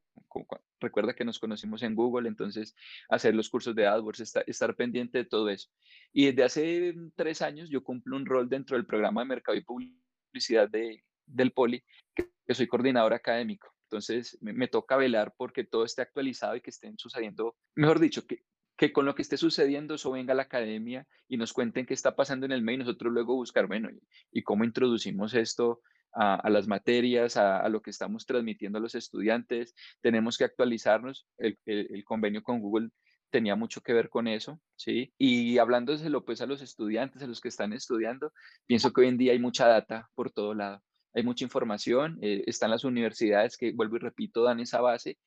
recuerda 0.79 1.13
que 1.13 1.24
nos 1.24 1.39
conocimos 1.39 1.84
en 1.84 1.93
Google, 1.93 2.27
entonces 2.27 2.75
hacer 3.07 3.36
los 3.36 3.50
cursos 3.50 3.75
de 3.75 3.86
AdWords, 3.86 4.34
estar, 4.48 4.75
pendiente 4.75 5.19
de 5.19 5.25
todo 5.25 5.48
eso. 5.50 5.69
Y 6.12 6.25
desde 6.25 6.43
hace 6.43 6.96
tres 7.15 7.43
años 7.43 7.69
yo 7.69 7.84
cumplo 7.84 8.17
un 8.17 8.25
rol 8.25 8.50
dentro 8.50 8.75
del 8.75 8.88
programa 8.88 9.22
de 9.22 9.27
mercado 9.27 9.55
y 9.55 9.62
publicidad 9.62 10.67
de, 10.67 11.03
del 11.27 11.51
Poli, 11.51 11.84
que, 12.15 12.27
soy 12.50 12.67
coordinador 12.67 13.13
académico. 13.13 13.72
Entonces 13.84 14.38
me, 14.41 14.67
toca 14.67 14.98
velar 14.98 15.36
porque 15.38 15.63
todo 15.63 15.86
esté 15.86 16.01
actualizado 16.01 16.55
y 16.55 16.62
que 16.62 16.72
estén 16.72 16.98
sucediendo, 16.98 17.55
mejor 17.75 18.00
dicho, 18.00 18.25
que, 18.25 18.41
que 18.75 18.91
con 18.91 19.05
lo 19.05 19.13
que 19.13 19.22
esté 19.22 19.38
sucediendo 19.38 19.96
eso 19.96 20.12
venga 20.12 20.34
a 20.34 20.36
la 20.36 20.43
academia 20.43 21.07
y 21.27 21.38
nos 21.38 21.53
cuenten 21.53 21.86
qué 21.86 21.93
está 21.93 22.15
pasando 22.15 22.48
en 22.48 22.53
el 22.53 22.63
medio 22.63 22.77
y 22.77 22.79
nosotros 22.79 23.13
luego 23.13 23.36
buscar, 23.36 23.67
bueno, 23.67 23.89
y, 24.31 24.41
cómo 24.41 24.63
introducimos 24.63 25.36
esto 25.36 25.81
a, 26.17 26.50
las 26.50 26.67
materias, 26.67 27.38
a, 27.38 27.67
lo 27.69 27.81
que 27.81 27.91
estamos 27.91 28.25
transmitiendo 28.25 28.79
a 28.79 28.81
los 28.81 28.95
estudiantes. 28.95 29.75
Tenemos 30.01 30.38
que 30.38 30.45
actualizarnos. 30.45 31.27
El, 31.38 32.03
convenio 32.05 32.41
con 32.41 32.59
Google 32.59 32.89
tenía 33.29 33.55
mucho 33.55 33.81
que 33.81 33.93
ver 33.93 34.09
con 34.09 34.27
eso, 34.27 34.59
¿sí? 34.75 35.13
Y 35.17 35.57
hablándoselo 35.57 36.25
pues 36.25 36.41
a 36.41 36.45
los 36.45 36.62
estudiantes, 36.62 37.21
a 37.21 37.27
los 37.27 37.41
que 37.41 37.50
están 37.50 37.74
estudiando, 37.74 38.31
pienso 38.65 38.91
que 38.91 39.01
hoy 39.01 39.07
en 39.07 39.17
día 39.17 39.33
hay 39.33 39.39
mucha 39.39 39.67
data 39.67 40.09
por 40.15 40.31
todo 40.31 40.53
lado. 40.53 40.81
Hay 41.13 41.24
mucha 41.24 41.43
información, 41.43 42.19
eh, 42.21 42.43
están 42.47 42.71
las 42.71 42.83
universidades 42.83 43.57
que, 43.57 43.74
vuelvo 43.74 43.97
y 43.97 44.00
repito, 44.00 44.43
dan 44.43 44.59
esa 44.59 44.81
base 44.81 45.17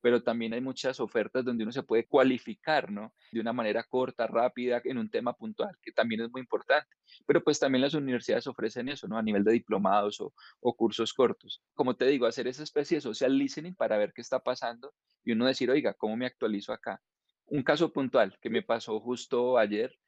pero 0.00 0.22
también 0.22 0.54
hay 0.54 0.60
muchas 0.60 1.00
ofertas 1.00 1.44
donde 1.44 1.64
uno 1.64 1.72
se 1.72 1.82
puede 1.82 2.06
cualificar, 2.06 2.90
¿no? 2.90 3.12
De 3.32 3.40
una 3.40 3.52
manera 3.52 3.82
corta, 3.84 4.26
rápida, 4.26 4.80
en 4.84 4.98
un 4.98 5.10
tema 5.10 5.32
puntual, 5.34 5.76
que 5.82 5.92
también 5.92 6.22
es 6.22 6.30
muy 6.30 6.40
importante. 6.40 6.96
Pero 7.26 7.42
pues 7.42 7.58
también 7.58 7.82
las 7.82 7.94
universidades 7.94 8.46
ofrecen 8.46 8.88
eso, 8.88 9.06
¿no? 9.08 9.18
A 9.18 9.22
nivel 9.22 9.44
de 9.44 9.52
diplomados 9.52 10.20
o, 10.20 10.32
o 10.60 10.74
cursos 10.74 11.12
cortos. 11.12 11.62
Como 11.74 11.96
te 11.96 12.06
digo, 12.06 12.26
hacer 12.26 12.46
esa 12.46 12.62
especie 12.62 12.96
de 12.96 13.02
social 13.02 13.36
listening 13.36 13.74
para 13.74 13.98
ver 13.98 14.12
qué 14.14 14.20
está 14.20 14.40
pasando 14.40 14.94
y 15.24 15.32
uno 15.32 15.46
decir, 15.46 15.70
oiga, 15.70 15.94
¿cómo 15.94 16.16
me 16.16 16.26
actualizo 16.26 16.72
acá? 16.72 17.00
Un 17.46 17.62
caso 17.62 17.92
puntual 17.92 18.38
que 18.40 18.50
me 18.50 18.62
pasó 18.62 19.00
justo 19.00 19.58
ayer, 19.58 19.98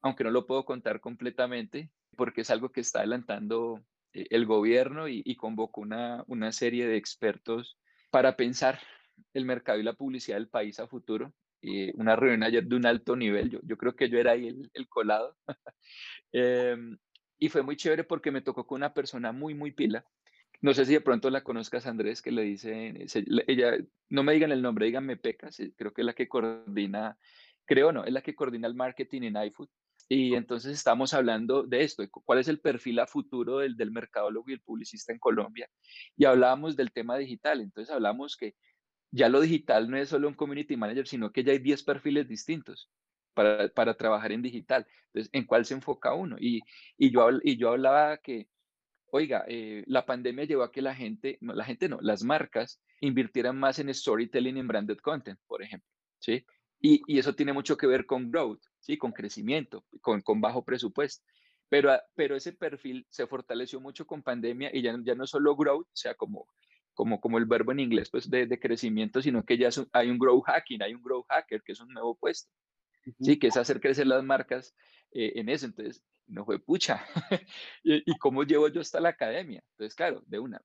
aunque 0.00 0.24
no 0.24 0.30
lo 0.30 0.46
puedo 0.46 0.64
contar 0.64 1.00
completamente, 1.00 1.90
porque 2.16 2.42
es 2.42 2.50
algo 2.50 2.70
que 2.70 2.80
está 2.80 3.00
adelantando 3.00 3.84
eh, 4.12 4.26
el 4.30 4.46
gobierno 4.46 5.08
y, 5.08 5.22
y 5.24 5.36
convocó 5.36 5.82
una, 5.82 6.24
una 6.28 6.52
serie 6.52 6.86
de 6.86 6.96
expertos 6.96 7.78
para 8.10 8.36
pensar 8.36 8.78
el 9.34 9.44
mercado 9.44 9.78
y 9.78 9.82
la 9.82 9.94
publicidad 9.94 10.36
del 10.36 10.48
país 10.48 10.78
a 10.80 10.86
futuro. 10.86 11.32
y 11.60 11.98
una 11.98 12.16
reunión 12.16 12.42
ayer 12.42 12.64
de 12.66 12.76
un 12.76 12.86
alto 12.86 13.16
nivel, 13.16 13.50
yo, 13.50 13.60
yo 13.62 13.76
creo 13.78 13.96
que 13.96 14.08
yo 14.08 14.18
era 14.18 14.32
ahí 14.32 14.48
el, 14.48 14.70
el 14.74 14.88
colado. 14.88 15.36
Em, 16.32 16.98
y 17.38 17.48
fue 17.48 17.62
muy 17.62 17.76
chévere 17.76 18.04
porque 18.04 18.30
me 18.32 18.42
tocó 18.42 18.66
con 18.66 18.78
una 18.78 18.92
persona 18.92 19.32
muy, 19.32 19.54
muy 19.54 19.70
pila, 19.72 20.04
no 20.64 20.72
sé 20.72 20.86
si 20.86 20.94
de 20.94 21.02
pronto 21.02 21.28
la 21.28 21.42
conozcas, 21.42 21.86
Andrés, 21.86 22.22
que 22.22 22.32
le 22.32 22.40
dice, 22.42 23.06
ella, 23.46 23.76
no 24.08 24.22
me 24.22 24.32
digan 24.32 24.50
el 24.50 24.62
nombre, 24.62 24.86
díganme 24.86 25.18
Pecas, 25.18 25.58
creo 25.76 25.92
que 25.92 26.00
es 26.00 26.06
la 26.06 26.14
que 26.14 26.26
coordina, 26.26 27.18
creo 27.66 27.92
no, 27.92 28.04
es 28.04 28.12
la 28.14 28.22
que 28.22 28.34
coordina 28.34 28.66
el 28.66 28.74
marketing 28.74 29.24
en 29.24 29.36
iFood. 29.44 29.68
Y 30.08 30.34
entonces 30.34 30.72
estamos 30.72 31.12
hablando 31.12 31.64
de 31.64 31.82
esto, 31.82 32.02
cuál 32.10 32.38
es 32.38 32.48
el 32.48 32.60
perfil 32.60 32.98
a 33.00 33.06
futuro 33.06 33.58
del, 33.58 33.76
del 33.76 33.90
mercadólogo 33.90 34.48
y 34.48 34.54
el 34.54 34.62
publicista 34.62 35.12
en 35.12 35.18
Colombia. 35.18 35.68
Y 36.16 36.24
hablábamos 36.24 36.76
del 36.76 36.92
tema 36.92 37.18
digital, 37.18 37.60
entonces 37.60 37.94
hablamos 37.94 38.34
que 38.34 38.54
ya 39.14 39.28
lo 39.28 39.40
digital 39.40 39.88
no 39.88 39.96
es 39.96 40.08
solo 40.08 40.28
un 40.28 40.34
community 40.34 40.76
manager, 40.76 41.06
sino 41.06 41.30
que 41.32 41.44
ya 41.44 41.52
hay 41.52 41.58
10 41.58 41.82
perfiles 41.84 42.28
distintos 42.28 42.90
para, 43.32 43.68
para 43.68 43.94
trabajar 43.94 44.32
en 44.32 44.42
digital. 44.42 44.86
Entonces, 45.06 45.30
¿en 45.32 45.44
cuál 45.44 45.64
se 45.64 45.74
enfoca 45.74 46.14
uno? 46.14 46.36
Y, 46.40 46.60
y, 46.98 47.10
yo, 47.12 47.28
y 47.42 47.56
yo 47.56 47.70
hablaba 47.70 48.18
que 48.18 48.48
oiga, 49.14 49.44
eh, 49.46 49.84
la 49.86 50.04
pandemia 50.04 50.44
llevó 50.44 50.64
a 50.64 50.72
que 50.72 50.82
la 50.82 50.92
gente, 50.92 51.38
no, 51.40 51.54
la 51.54 51.64
gente 51.64 51.88
no, 51.88 51.98
las 52.00 52.24
marcas 52.24 52.80
invirtieran 53.00 53.56
más 53.56 53.78
en 53.78 53.94
storytelling 53.94 54.56
en 54.56 54.66
branded 54.66 54.98
content, 54.98 55.38
por 55.46 55.62
ejemplo, 55.62 55.88
¿sí? 56.18 56.44
Y, 56.80 57.00
y 57.06 57.20
eso 57.20 57.32
tiene 57.32 57.52
mucho 57.52 57.76
que 57.76 57.86
ver 57.86 58.06
con 58.06 58.32
growth, 58.32 58.62
¿sí? 58.80 58.98
Con 58.98 59.12
crecimiento, 59.12 59.84
con, 60.00 60.20
con 60.20 60.40
bajo 60.40 60.64
presupuesto. 60.64 61.24
Pero, 61.68 61.92
ah, 61.92 62.02
pero 62.16 62.34
ese 62.34 62.54
perfil 62.54 63.06
se 63.08 63.28
fortaleció 63.28 63.80
mucho 63.80 64.04
con 64.04 64.24
pandemia 64.24 64.70
y 64.74 64.82
ya, 64.82 64.96
ya 65.04 65.14
no 65.14 65.28
solo 65.28 65.54
growth, 65.54 65.86
o 65.86 65.96
sea, 65.96 66.14
como, 66.14 66.48
como, 66.94 67.20
como 67.20 67.38
el 67.38 67.44
verbo 67.44 67.72
en 67.72 67.80
inglés, 67.80 68.08
pues 68.10 68.30
de, 68.30 68.46
de 68.46 68.58
crecimiento, 68.58 69.20
sino 69.20 69.44
que 69.44 69.58
ya 69.58 69.68
hay 69.92 70.10
un 70.10 70.18
growth 70.18 70.44
hacking, 70.46 70.82
hay 70.82 70.94
un 70.94 71.02
growth 71.02 71.26
hacker, 71.28 71.62
que 71.62 71.72
es 71.72 71.80
un 71.80 71.88
nuevo 71.88 72.16
puesto, 72.16 72.50
¿sí? 73.20 73.38
Que 73.38 73.48
es 73.48 73.56
hacer 73.56 73.80
crecer 73.80 74.06
las 74.06 74.24
marcas 74.24 74.74
eh, 75.12 75.32
en 75.36 75.48
eso. 75.48 75.66
Entonces, 75.66 76.02
no 76.26 76.44
fue 76.44 76.58
pucha. 76.58 77.04
¿Y, 77.82 78.16
cómo 78.18 78.44
llevo 78.44 78.68
yo 78.68 78.80
hasta 78.80 79.00
la 79.00 79.10
academia? 79.10 79.62
Entonces, 79.72 79.94
claro, 79.94 80.22
de 80.26 80.38
una. 80.38 80.60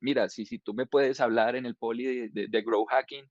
Mira, 0.00 0.28
si, 0.28 0.46
si 0.46 0.58
tú 0.58 0.74
me 0.74 0.86
puedes 0.86 1.20
hablar 1.20 1.56
en 1.56 1.66
el 1.66 1.76
poli 1.76 2.28
de, 2.28 2.48
de, 2.48 2.62
Grow 2.62 2.84
Hacking, 2.86 3.24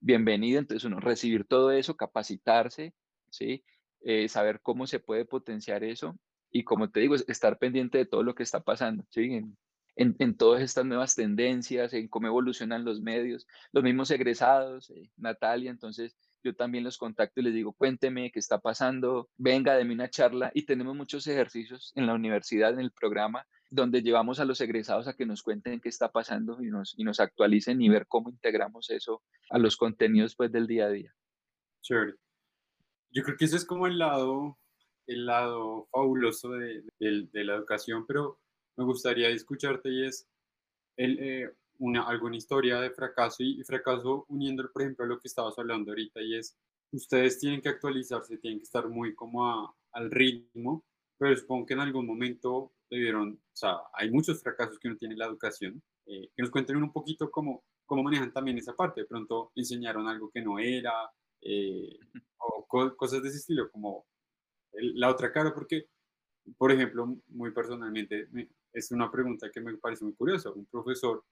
bienvenido. 0.00 0.58
Entonces, 0.58 0.84
uno, 0.84 1.00
recibir 1.00 1.44
todo 1.44 1.72
eso, 1.72 1.96
capacitarse, 1.96 2.94
¿sí? 3.30 3.64
Eh, 4.02 4.28
saber 4.28 4.60
cómo 4.62 4.86
se 4.86 5.00
puede 5.00 5.24
potenciar 5.24 5.84
eso. 5.84 6.16
Y 6.50 6.64
como 6.64 6.90
te 6.90 7.00
digo, 7.00 7.14
estar 7.14 7.58
pendiente 7.58 7.98
de 7.98 8.06
todo 8.06 8.22
lo 8.22 8.34
que 8.34 8.42
está 8.42 8.60
pasando, 8.62 9.04
¿sí? 9.10 9.34
En, 9.34 9.56
en, 9.96 10.36
todas 10.36 10.62
estas 10.62 10.84
nuevas 10.84 11.14
tendencias, 11.14 11.92
en 11.94 12.08
cómo 12.08 12.26
evolucionan 12.26 12.84
los 12.84 13.00
medios, 13.00 13.46
los 13.72 13.82
mismos 13.82 14.10
egresados, 14.10 14.90
eh, 14.90 15.10
Natalia, 15.16 15.70
entonces 15.70 16.16
yo 16.44 16.54
también 16.54 16.84
los 16.84 16.98
contacto 16.98 17.40
y 17.40 17.44
les 17.44 17.54
digo, 17.54 17.72
cuénteme 17.72 18.30
qué 18.30 18.38
está 18.38 18.60
pasando, 18.60 19.28
venga, 19.36 19.74
deme 19.74 19.94
una 19.94 20.08
charla 20.08 20.50
y 20.54 20.64
tenemos 20.64 20.94
muchos 20.94 21.26
ejercicios 21.26 21.92
en 21.96 22.06
la 22.06 22.14
universidad, 22.14 22.72
en 22.72 22.80
el 22.80 22.92
programa, 22.92 23.46
donde 23.70 24.02
llevamos 24.02 24.38
a 24.38 24.44
los 24.44 24.60
egresados 24.60 25.08
a 25.08 25.14
que 25.14 25.26
nos 25.26 25.42
cuenten 25.42 25.80
qué 25.80 25.88
está 25.88 26.12
pasando 26.12 26.62
y 26.62 26.66
nos, 26.66 26.94
y 26.96 27.02
nos 27.02 27.18
actualicen 27.18 27.82
y 27.82 27.88
ver 27.88 28.06
cómo 28.06 28.30
integramos 28.30 28.90
eso 28.90 29.22
a 29.50 29.58
los 29.58 29.76
contenidos 29.76 30.36
pues, 30.36 30.52
del 30.52 30.66
día 30.66 30.86
a 30.86 30.90
día. 30.90 31.12
Chévere. 31.82 32.14
Yo 33.10 33.22
creo 33.22 33.36
que 33.36 33.46
ese 33.46 33.56
es 33.56 33.64
como 33.64 33.86
el 33.86 33.98
lado, 33.98 34.58
el 35.06 35.26
lado 35.26 35.88
fabuloso 35.90 36.50
de, 36.50 36.84
de, 37.00 37.44
la 37.44 37.54
educación, 37.54 38.06
pero 38.06 38.38
me 38.76 38.84
gustaría 38.84 39.28
escucharte 39.30 39.88
y 39.90 40.06
es, 40.06 40.28
el, 40.96 41.18
eh, 41.18 41.50
una, 41.78 42.02
alguna 42.02 42.36
historia 42.36 42.80
de 42.80 42.90
fracaso 42.90 43.42
y, 43.42 43.62
fracaso 43.64 44.24
uniendo, 44.28 44.70
por 44.72 44.82
ejemplo, 44.82 45.04
a 45.04 45.08
lo 45.08 45.20
que 45.20 45.28
estabas 45.28 45.58
hablando 45.58 45.90
ahorita 45.90 46.20
y 46.22 46.36
es, 46.36 46.56
ustedes 46.92 47.38
tienen 47.38 47.60
que 47.60 47.68
actualizarse, 47.68 48.38
tienen 48.38 48.60
que 48.60 48.64
estar 48.64 48.88
muy 48.88 49.14
como 49.14 49.76
al 49.92 50.10
ritmo, 50.10 50.84
pero 51.18 51.36
supongo 51.36 51.66
que 51.66 51.74
en 51.74 51.80
algún 51.80 52.06
momento 52.06 52.72
debieron, 52.90 53.32
o 53.32 53.56
sea, 53.56 53.78
hay 53.94 54.10
muchos 54.10 54.42
fracasos 54.42 54.78
que 54.78 54.88
no 54.88 54.96
tiene 54.96 55.16
la 55.16 55.26
educación, 55.26 55.82
eh, 56.06 56.30
que 56.34 56.42
nos 56.42 56.50
cuenten 56.50 56.76
un 56.76 56.92
poquito 56.92 57.30
cómo, 57.30 57.64
cómo 57.84 58.02
manejan 58.02 58.32
también 58.32 58.58
esa 58.58 58.74
parte, 58.74 59.02
de 59.02 59.06
pronto 59.06 59.52
enseñaron 59.54 60.06
algo 60.08 60.30
que 60.30 60.42
no 60.42 60.58
era, 60.58 60.92
eh, 61.40 61.98
o 62.38 62.66
cosas 62.96 63.22
de 63.22 63.28
ese 63.28 63.38
estilo, 63.38 63.70
como 63.70 64.06
la 64.72 65.10
otra 65.10 65.32
cara, 65.32 65.54
porque, 65.54 65.88
por 66.56 66.72
ejemplo, 66.72 67.16
muy 67.28 67.50
personalmente, 67.50 68.28
es 68.72 68.90
una 68.90 69.10
pregunta 69.10 69.50
que 69.50 69.60
me 69.60 69.76
parece 69.76 70.04
muy 70.04 70.14
curiosa, 70.14 70.50
un 70.50 70.66
profesor 70.66 71.24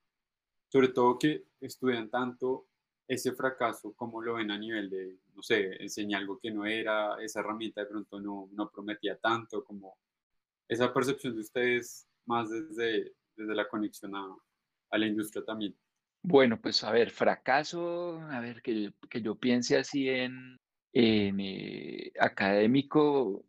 sobre 0.69 0.89
todo 0.89 1.19
que 1.19 1.45
estudian 1.61 2.11
tanto 2.11 2.67
ese 3.07 3.33
fracaso 3.33 3.93
como 3.95 4.21
lo 4.21 4.35
ven 4.35 4.51
a 4.51 4.59
nivel 4.59 4.91
de, 4.91 5.19
no 5.35 5.43
sé, 5.43 5.81
enseñar 5.81 6.23
algo 6.23 6.39
que 6.39 6.51
no 6.51 6.67
era, 6.67 7.17
esa 7.23 7.41
herramienta 7.41 7.83
de 7.83 7.87
pronto 7.87 8.19
no, 8.19 8.49
no 8.53 8.71
prometía 8.71 9.17
tanto, 9.17 9.63
como 9.63 9.97
esa 10.67 10.93
percepción 10.93 11.35
de 11.35 11.43
ustedes 11.43 12.09
más 12.27 12.51
desde, 12.51 13.13
desde 13.37 13.55
la 13.55 13.69
conexión 13.69 14.17
a, 14.17 14.37
a 14.91 14.99
la 14.99 15.07
industria 15.07 15.45
también. 15.45 15.77
Bueno, 16.23 16.61
pues 16.61 16.83
a 16.83 16.91
ver, 16.91 17.11
fracaso, 17.11 18.19
a 18.23 18.41
ver, 18.41 18.63
que, 18.63 18.95
que 19.11 19.21
yo 19.21 19.37
piense 19.37 19.77
así 19.77 20.09
en, 20.09 20.59
en 20.93 21.39
eh, 21.39 22.13
académico, 22.19 23.45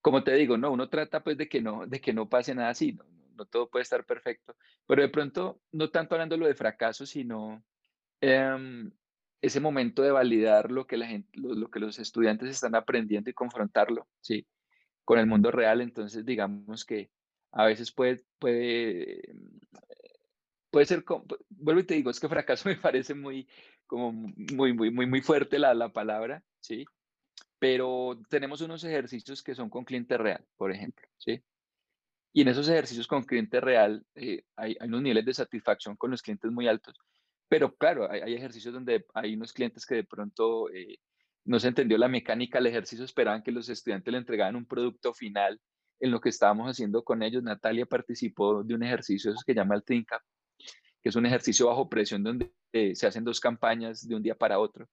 como 0.00 0.22
te 0.24 0.34
digo, 0.34 0.56
no, 0.56 0.70
uno 0.72 0.88
trata 0.88 1.22
pues 1.22 1.36
de 1.36 1.48
que 1.48 1.60
no, 1.60 1.86
de 1.86 2.00
que 2.00 2.12
no 2.12 2.28
pase 2.28 2.54
nada 2.54 2.70
así, 2.70 2.92
¿no? 2.92 3.46
todo 3.46 3.70
puede 3.70 3.84
estar 3.84 4.04
perfecto, 4.04 4.56
pero 4.86 5.02
de 5.02 5.08
pronto, 5.08 5.60
no 5.72 5.90
tanto 5.90 6.14
hablando 6.14 6.36
lo 6.36 6.46
de 6.46 6.54
fracaso, 6.54 7.06
sino 7.06 7.62
em, 8.20 8.90
ese 9.40 9.60
momento 9.60 10.02
de 10.02 10.10
validar 10.10 10.70
lo, 10.70 10.86
que 10.86 10.96
los 10.96 11.98
estudiantes 11.98 12.50
están 12.50 12.74
aprendiendo 12.74 13.30
y 13.30 13.34
confrontarlo, 13.34 14.08
¿sí? 14.20 14.46
Con 15.04 15.18
el 15.18 15.26
mundo 15.26 15.50
real, 15.50 15.80
entonces 15.80 16.24
digamos 16.24 16.84
que 16.84 17.10
a 17.52 17.66
veces 17.66 17.92
puede, 17.92 18.24
puede, 18.38 19.22
puede 20.70 20.86
ser, 20.86 21.04
vuelvo 21.48 21.80
y 21.80 21.84
te 21.84 21.94
digo, 21.94 22.10
es 22.10 22.20
que 22.20 22.28
fracaso 22.28 22.68
me 22.68 22.76
parece 22.76 23.14
muy, 23.14 23.48
como 23.86 24.12
muy, 24.12 24.72
muy, 24.72 24.90
muy, 24.90 25.06
muy 25.06 25.20
fuerte 25.22 25.58
la, 25.58 25.74
la 25.74 25.92
palabra, 25.92 26.42
¿sí? 26.60 26.84
Pero 27.58 28.20
tenemos 28.28 28.60
unos 28.60 28.84
ejercicios 28.84 29.42
que 29.42 29.54
son 29.54 29.68
con 29.68 29.84
cliente 29.84 30.16
real, 30.16 30.44
por 30.56 30.72
ejemplo, 30.72 31.06
¿sí? 31.18 31.42
Y 32.32 32.42
en 32.42 32.48
esos 32.48 32.68
ejercicios 32.68 33.06
con 33.06 33.24
cliente 33.24 33.60
real 33.60 34.04
eh, 34.14 34.44
hay, 34.54 34.76
hay, 34.78 34.88
unos 34.88 35.02
niveles 35.02 35.24
de 35.24 35.34
satisfacción 35.34 35.96
con 35.96 36.10
los 36.10 36.22
clientes 36.22 36.50
muy 36.52 36.68
altos. 36.68 36.96
Pero 37.48 37.74
claro, 37.74 38.10
hay, 38.10 38.34
ejercicios 38.34 38.74
donde 38.74 39.06
hay 39.14 39.34
unos 39.34 39.52
clientes 39.52 39.86
que 39.86 39.96
de 39.96 40.04
pronto 40.04 40.70
eh, 40.70 40.98
no 41.44 41.58
se 41.58 41.68
entendió 41.68 41.96
la 41.96 42.08
mecánica 42.08 42.58
del 42.58 42.66
ejercicio, 42.66 43.04
esperaban 43.04 43.42
que 43.42 43.52
los 43.52 43.68
estudiantes 43.68 44.12
le 44.12 44.18
entregaran 44.18 44.56
un 44.56 44.66
producto 44.66 45.14
final 45.14 45.58
en 45.98 46.10
lo 46.10 46.20
que 46.20 46.28
estábamos 46.28 46.70
haciendo 46.70 47.02
con 47.02 47.22
ellos. 47.22 47.42
Natalia 47.42 47.86
participó 47.86 48.62
de 48.62 48.74
un 48.74 48.82
ejercicio 48.82 49.32
que 49.32 49.52
se 49.52 49.54
llama 49.54 49.74
el 49.74 49.82
Trinca, 49.82 50.22
que 51.02 51.08
es 51.08 51.16
un 51.16 51.24
ejercicio 51.24 51.66
bajo 51.66 51.88
presión 51.88 52.22
donde 52.22 52.52
eh, 52.72 52.94
se 52.94 53.06
hacen 53.06 53.24
dos 53.24 53.40
campañas 53.40 54.06
de 54.06 54.14
un 54.14 54.22
día 54.22 54.34
para 54.34 54.58
otro. 54.58 54.86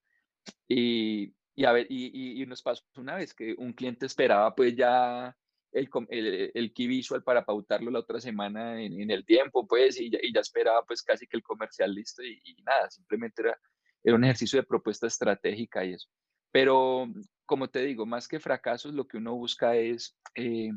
Y, 0.68 1.34
y, 1.56 1.66
a 1.66 1.72
ver, 1.72 1.88
y, 1.90 2.42
y, 2.42 2.46
nos 2.46 2.62
pasó 2.62 2.84
una 2.98 3.16
vez 3.16 3.34
que 3.34 3.56
un 3.58 3.74
cliente 3.74 4.06
esperaba 4.06 4.54
pues 4.54 4.76
ya 4.76 5.36
el, 5.72 5.90
el, 6.10 6.52
el, 6.54 6.74
key 6.74 6.88
visual 6.88 7.24
para 7.24 7.46
pautarlo 7.46 7.92
la 7.92 8.00
otra 8.00 8.20
semana 8.20 8.82
en, 8.82 9.12
el 9.12 9.26
tiempo, 9.26 9.68
pues, 9.68 10.00
y 10.00 10.10
ya, 10.10 10.20
y 10.22 10.34
ya, 10.34 10.42
esperaba 10.42 10.84
pues 10.86 11.02
casi 11.04 11.28
que 11.28 11.38
el 11.38 11.44
comercial 11.44 11.94
listo 11.94 12.24
y, 12.24 12.56
nada, 12.66 12.90
simplemente 12.90 13.42
era, 13.42 13.60
era 14.04 14.16
un 14.16 14.24
ejercicio 14.24 14.60
de 14.60 14.66
propuesta 14.66 15.08
estratégica 15.08 15.84
y 15.86 15.94
eso. 15.94 16.10
Pero, 16.52 17.08
como 17.46 17.70
te 17.70 17.84
digo, 17.84 18.06
más 18.06 18.28
que 18.28 18.40
fracasos, 18.40 18.94
lo 18.94 19.08
que 19.08 19.18
uno 19.18 19.36
busca 19.36 19.76
es 19.76 20.18
eh, 20.36 20.72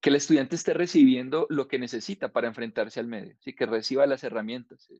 que 0.00 0.10
el 0.10 0.16
estudiante 0.16 0.56
esté 0.56 0.72
recibiendo 0.72 1.46
lo 1.50 1.68
que 1.68 1.78
necesita 1.78 2.32
para 2.32 2.48
enfrentarse 2.48 3.00
al 3.00 3.06
medio, 3.06 3.36
¿sí? 3.40 3.54
que 3.54 3.66
reciba 3.66 4.06
las 4.06 4.24
herramientas. 4.24 4.90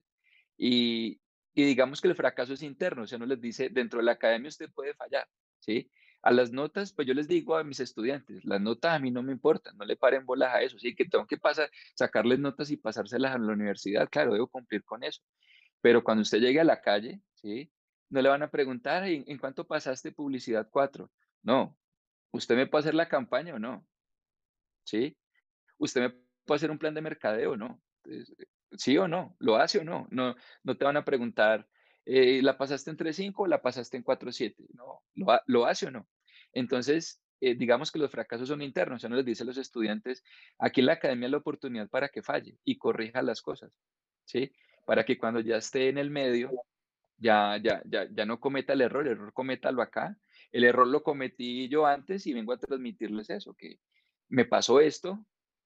Y, 0.59 1.21
y 1.55 1.65
digamos 1.65 2.01
que 2.01 2.09
el 2.09 2.17
fracaso 2.17 2.55
es 2.55 2.63
interno, 2.63 3.03
o 3.03 3.07
sea, 3.07 3.17
uno 3.17 3.27
les 3.27 3.41
dice, 3.41 3.69
dentro 3.69 4.01
de 4.01 4.07
la 4.07 4.13
academia 4.13 4.49
usted 4.49 4.71
puede 4.73 4.95
fallar, 4.95 5.29
¿sí? 5.61 5.91
A 6.23 6.33
las 6.33 6.53
notas, 6.53 6.93
pues 6.93 7.07
yo 7.07 7.15
les 7.15 7.29
digo 7.29 7.57
a 7.57 7.65
mis 7.65 7.81
estudiantes, 7.81 8.45
las 8.45 8.61
notas 8.61 8.95
a 8.95 8.99
mí 8.99 9.11
no 9.11 9.23
me 9.23 9.33
importan, 9.33 9.77
no 9.77 9.85
le 9.85 9.97
paren 9.97 10.27
bolas 10.27 10.55
a 10.55 10.63
eso, 10.63 10.79
sí, 10.79 10.95
que 10.95 11.05
tengo 11.05 11.27
que 11.27 11.37
pasar, 11.37 11.71
sacarles 11.95 12.39
notas 12.39 12.71
y 12.71 12.77
pasárselas 12.77 13.35
a 13.35 13.39
la 13.39 13.53
universidad, 13.53 14.09
claro, 14.11 14.33
debo 14.33 14.49
cumplir 14.49 14.83
con 14.85 15.05
eso. 15.05 15.23
Pero 15.81 16.03
cuando 16.03 16.23
usted 16.23 16.39
llegue 16.39 16.61
a 16.61 16.65
la 16.65 16.81
calle, 16.81 17.21
sí, 17.35 17.71
no 18.09 18.23
le 18.23 18.29
van 18.29 18.43
a 18.43 18.51
preguntar, 18.51 19.05
¿en, 19.05 19.39
cuánto 19.39 19.67
pasaste 19.67 20.13
publicidad 20.13 20.69
4? 20.71 21.11
No, 21.43 21.77
¿usted 22.33 22.57
me 22.57 22.67
puede 22.67 22.81
hacer 22.81 22.95
la 22.95 23.09
campaña 23.09 23.55
o 23.55 23.59
no? 23.59 23.87
¿Sí? 24.85 25.17
¿Usted 25.79 26.01
me 26.01 26.11
puede 26.45 26.57
hacer 26.57 26.71
un 26.71 26.79
plan 26.79 26.95
de 26.95 27.03
mercadeo 27.03 27.53
o 27.53 27.57
no? 27.57 27.83
¿Sí 28.77 28.97
o 28.99 29.09
no? 29.09 29.37
¿Lo 29.39 29.57
hace 29.57 29.79
o 29.79 29.85
no? 29.85 30.07
No, 30.11 30.35
no 30.63 30.77
te 30.77 30.85
van 30.85 30.97
a 30.97 31.05
preguntar, 31.05 31.69
eh, 32.05 32.41
¿la 32.43 32.59
pasaste 32.59 32.91
en 32.91 32.97
3.5 32.97 33.33
o 33.37 33.47
la 33.47 33.63
pasaste 33.63 33.97
en 33.97 34.05
4.7? 34.05 34.67
No, 34.75 35.03
¿lo, 35.15 35.41
¿lo, 35.47 35.67
hace 35.67 35.87
o 35.87 35.91
no? 35.91 36.07
Entonces, 36.53 37.23
eh, 37.41 37.55
digamos 37.55 37.91
que 37.91 37.99
los 37.99 38.11
fracasos 38.11 38.49
son 38.49 38.63
internos, 38.63 39.03
ya 39.03 39.09
no 39.09 39.17
les 39.17 39.25
dice 39.25 39.43
a 39.43 39.47
los 39.47 39.59
estudiantes, 39.59 40.25
aquí 40.59 40.81
en 40.81 40.87
la 40.87 40.95
academia 40.95 41.27
es 41.27 41.33
la 41.33 41.39
oportunidad 41.39 41.89
para 41.89 42.09
que 42.09 42.23
falle 42.23 42.59
y 42.65 42.79
corrija 42.79 43.23
las 43.23 43.43
cosas, 43.43 43.73
¿sí? 44.25 44.53
Para 44.87 45.05
que 45.05 45.19
cuando 45.19 45.41
ya 45.41 45.57
esté 45.57 45.89
en 45.89 45.99
el 45.99 46.11
medio, 46.11 46.51
ya, 47.19 47.57
ya, 47.59 47.83
ya, 47.87 48.09
ya 48.11 48.27
no 48.27 48.41
cometa 48.41 48.73
el 48.73 48.83
error, 48.83 49.07
el 49.07 49.13
error 49.13 49.33
cométalo 49.33 49.83
acá. 49.83 50.19
El 50.53 50.65
error 50.65 50.87
lo 50.87 51.03
cometí 51.03 51.69
yo 51.69 51.87
antes 51.87 52.27
y 52.27 52.33
vengo 52.33 52.53
a 52.53 52.59
transmitirles 52.59 53.31
eso, 53.31 53.55
que 53.55 53.81
me 54.29 54.45
pasó 54.45 54.81
esto, 54.81 55.25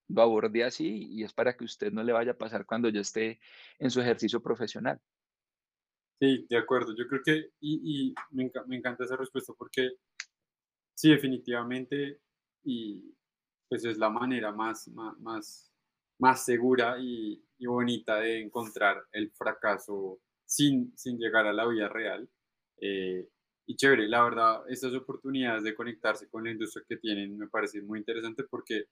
lo 0.09 0.23
abordé 0.23 0.65
así 0.65 1.07
y 1.11 1.25
es 1.25 1.33
para 1.33 1.57
que 1.57 1.65
usted 1.65 1.93
no 1.93 2.03
le 2.03 2.13
vaya 2.13 2.33
a 2.33 2.39
pasar 2.39 2.67
cuando 2.67 2.89
ya 2.89 3.01
esté 3.01 3.41
en 3.79 3.91
su 3.91 4.01
ejercicio 4.01 4.43
profesional. 4.43 5.01
Sí, 6.21 6.47
de 6.49 6.57
acuerdo. 6.57 6.95
Yo 6.97 7.07
creo 7.07 7.23
que, 7.25 7.51
y, 7.61 8.15
me, 8.31 8.51
me, 8.67 8.77
encanta 8.77 9.05
esa 9.05 9.17
respuesta 9.17 9.53
porque 9.57 9.91
sí, 10.95 11.11
definitivamente, 11.11 12.21
y 12.65 13.15
pues 13.69 13.85
es 13.85 13.99
la 13.99 14.11
manera 14.11 14.51
más, 14.51 14.89
más, 14.89 15.71
más, 16.19 16.45
segura 16.45 16.97
y, 16.99 17.45
y, 17.59 17.67
bonita 17.67 18.17
de 18.17 18.41
encontrar 18.41 19.05
el 19.13 19.31
fracaso 19.31 20.21
sin, 20.45 20.97
sin 20.97 21.19
llegar 21.19 21.47
a 21.47 21.53
la 21.53 21.67
vida 21.69 21.89
real. 21.89 22.29
Eh, 22.81 23.29
y 23.67 23.77
chévere, 23.77 24.09
la 24.09 24.25
verdad, 24.25 24.63
estas 24.69 24.95
oportunidades 24.95 25.63
de 25.63 25.75
conectarse 25.75 26.29
con 26.29 26.45
la 26.45 26.51
industria 26.51 26.87
que 26.89 26.97
tienen 26.97 27.37
me 27.37 27.49
parece 27.49 27.83
muy 27.83 27.99
interesante 27.99 28.45
porque 28.45 28.87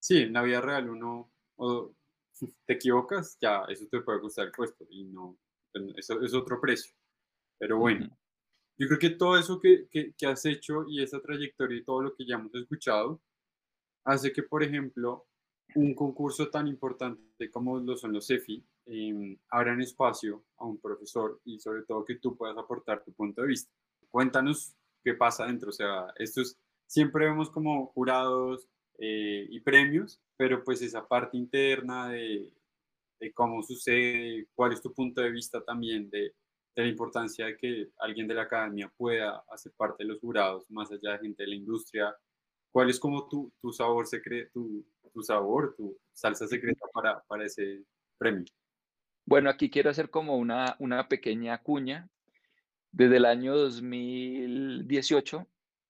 sí, 0.00 0.22
en 0.22 0.32
la 0.32 0.42
vida 0.42 0.60
real 0.60 0.90
uno 0.90 1.32
o 1.56 1.94
te 2.66 2.72
equivocas, 2.72 3.36
ya 3.40 3.64
eso 3.68 3.86
te 3.90 4.00
puede 4.00 4.20
gustar 4.20 4.46
el 4.46 4.52
puesto 4.52 4.86
y 4.90 5.04
no, 5.04 5.38
eso 5.96 6.20
es 6.22 6.34
otro 6.34 6.60
precio. 6.60 6.94
Pero 7.58 7.78
bueno, 7.78 8.08
yo 8.78 8.86
creo 8.86 8.98
que 8.98 9.10
todo 9.10 9.38
eso 9.38 9.60
que, 9.60 9.86
que, 9.90 10.14
que, 10.16 10.26
has 10.26 10.44
hecho 10.46 10.86
y 10.88 11.02
esa 11.02 11.20
trayectoria 11.20 11.78
y 11.78 11.84
todo 11.84 12.02
lo 12.02 12.14
que 12.14 12.26
ya 12.26 12.36
hemos 12.36 12.54
escuchado 12.54 13.20
hace 14.04 14.32
que, 14.32 14.42
por 14.42 14.62
ejemplo, 14.62 15.26
un 15.74 15.94
concurso 15.94 16.48
tan 16.48 16.66
importante 16.66 17.50
como 17.50 17.78
lo 17.78 17.96
son 17.96 18.12
los 18.12 18.26
CEFI 18.26 18.64
eh, 18.86 19.38
abran 19.50 19.80
espacio 19.80 20.44
a 20.56 20.64
un 20.64 20.80
profesor 20.80 21.40
y 21.44 21.60
sobre 21.60 21.82
todo 21.84 22.04
que 22.04 22.16
tú 22.16 22.36
puedas 22.36 22.56
aportar 22.56 23.04
tu 23.04 23.12
punto 23.12 23.42
de 23.42 23.48
vista. 23.48 23.70
Cuéntanos 24.10 24.74
qué 25.04 25.14
pasa 25.14 25.46
dentro, 25.46 25.70
o 25.70 25.72
sea, 25.72 26.12
estos 26.16 26.58
siempre 26.86 27.26
vemos 27.26 27.50
como 27.50 27.86
jurados 27.88 28.68
eh, 29.02 29.46
y 29.48 29.60
premios, 29.60 30.20
pero 30.36 30.62
pues 30.62 30.82
esa 30.82 31.08
parte 31.08 31.38
interna 31.38 32.10
de, 32.10 32.52
de, 33.18 33.32
cómo 33.32 33.62
sucede, 33.62 34.46
cuál 34.54 34.74
es 34.74 34.82
tu 34.82 34.92
punto 34.92 35.22
de 35.22 35.30
vista 35.30 35.64
también 35.64 36.10
de, 36.10 36.34
de, 36.74 36.82
la 36.82 36.86
importancia 36.86 37.46
de 37.46 37.56
que 37.56 37.88
alguien 37.98 38.28
de 38.28 38.34
la 38.34 38.42
academia 38.42 38.92
pueda 38.94 39.42
hacer 39.50 39.72
parte 39.72 40.04
de 40.04 40.10
los 40.10 40.20
jurados, 40.20 40.70
más 40.70 40.92
allá 40.92 41.12
de 41.12 41.20
gente 41.20 41.44
de 41.44 41.48
la 41.48 41.54
industria, 41.54 42.14
cuál 42.70 42.90
es 42.90 43.00
como 43.00 43.26
tu, 43.26 43.50
tu 43.62 43.72
sabor 43.72 44.06
secreto, 44.06 44.50
tu, 44.52 44.86
tu 45.14 45.22
sabor, 45.22 45.74
tu 45.76 45.96
salsa 46.12 46.46
secreta 46.46 46.86
para, 46.92 47.22
para 47.22 47.46
ese 47.46 47.82
premio. 48.18 48.44
Bueno, 49.24 49.48
aquí 49.48 49.70
quiero 49.70 49.88
hacer 49.88 50.10
como 50.10 50.36
una, 50.36 50.76
una 50.78 51.08
pequeña 51.08 51.56
cuña. 51.62 52.10
Desde 52.92 53.16
el 53.16 53.24
año 53.24 53.56
2018 53.56 55.46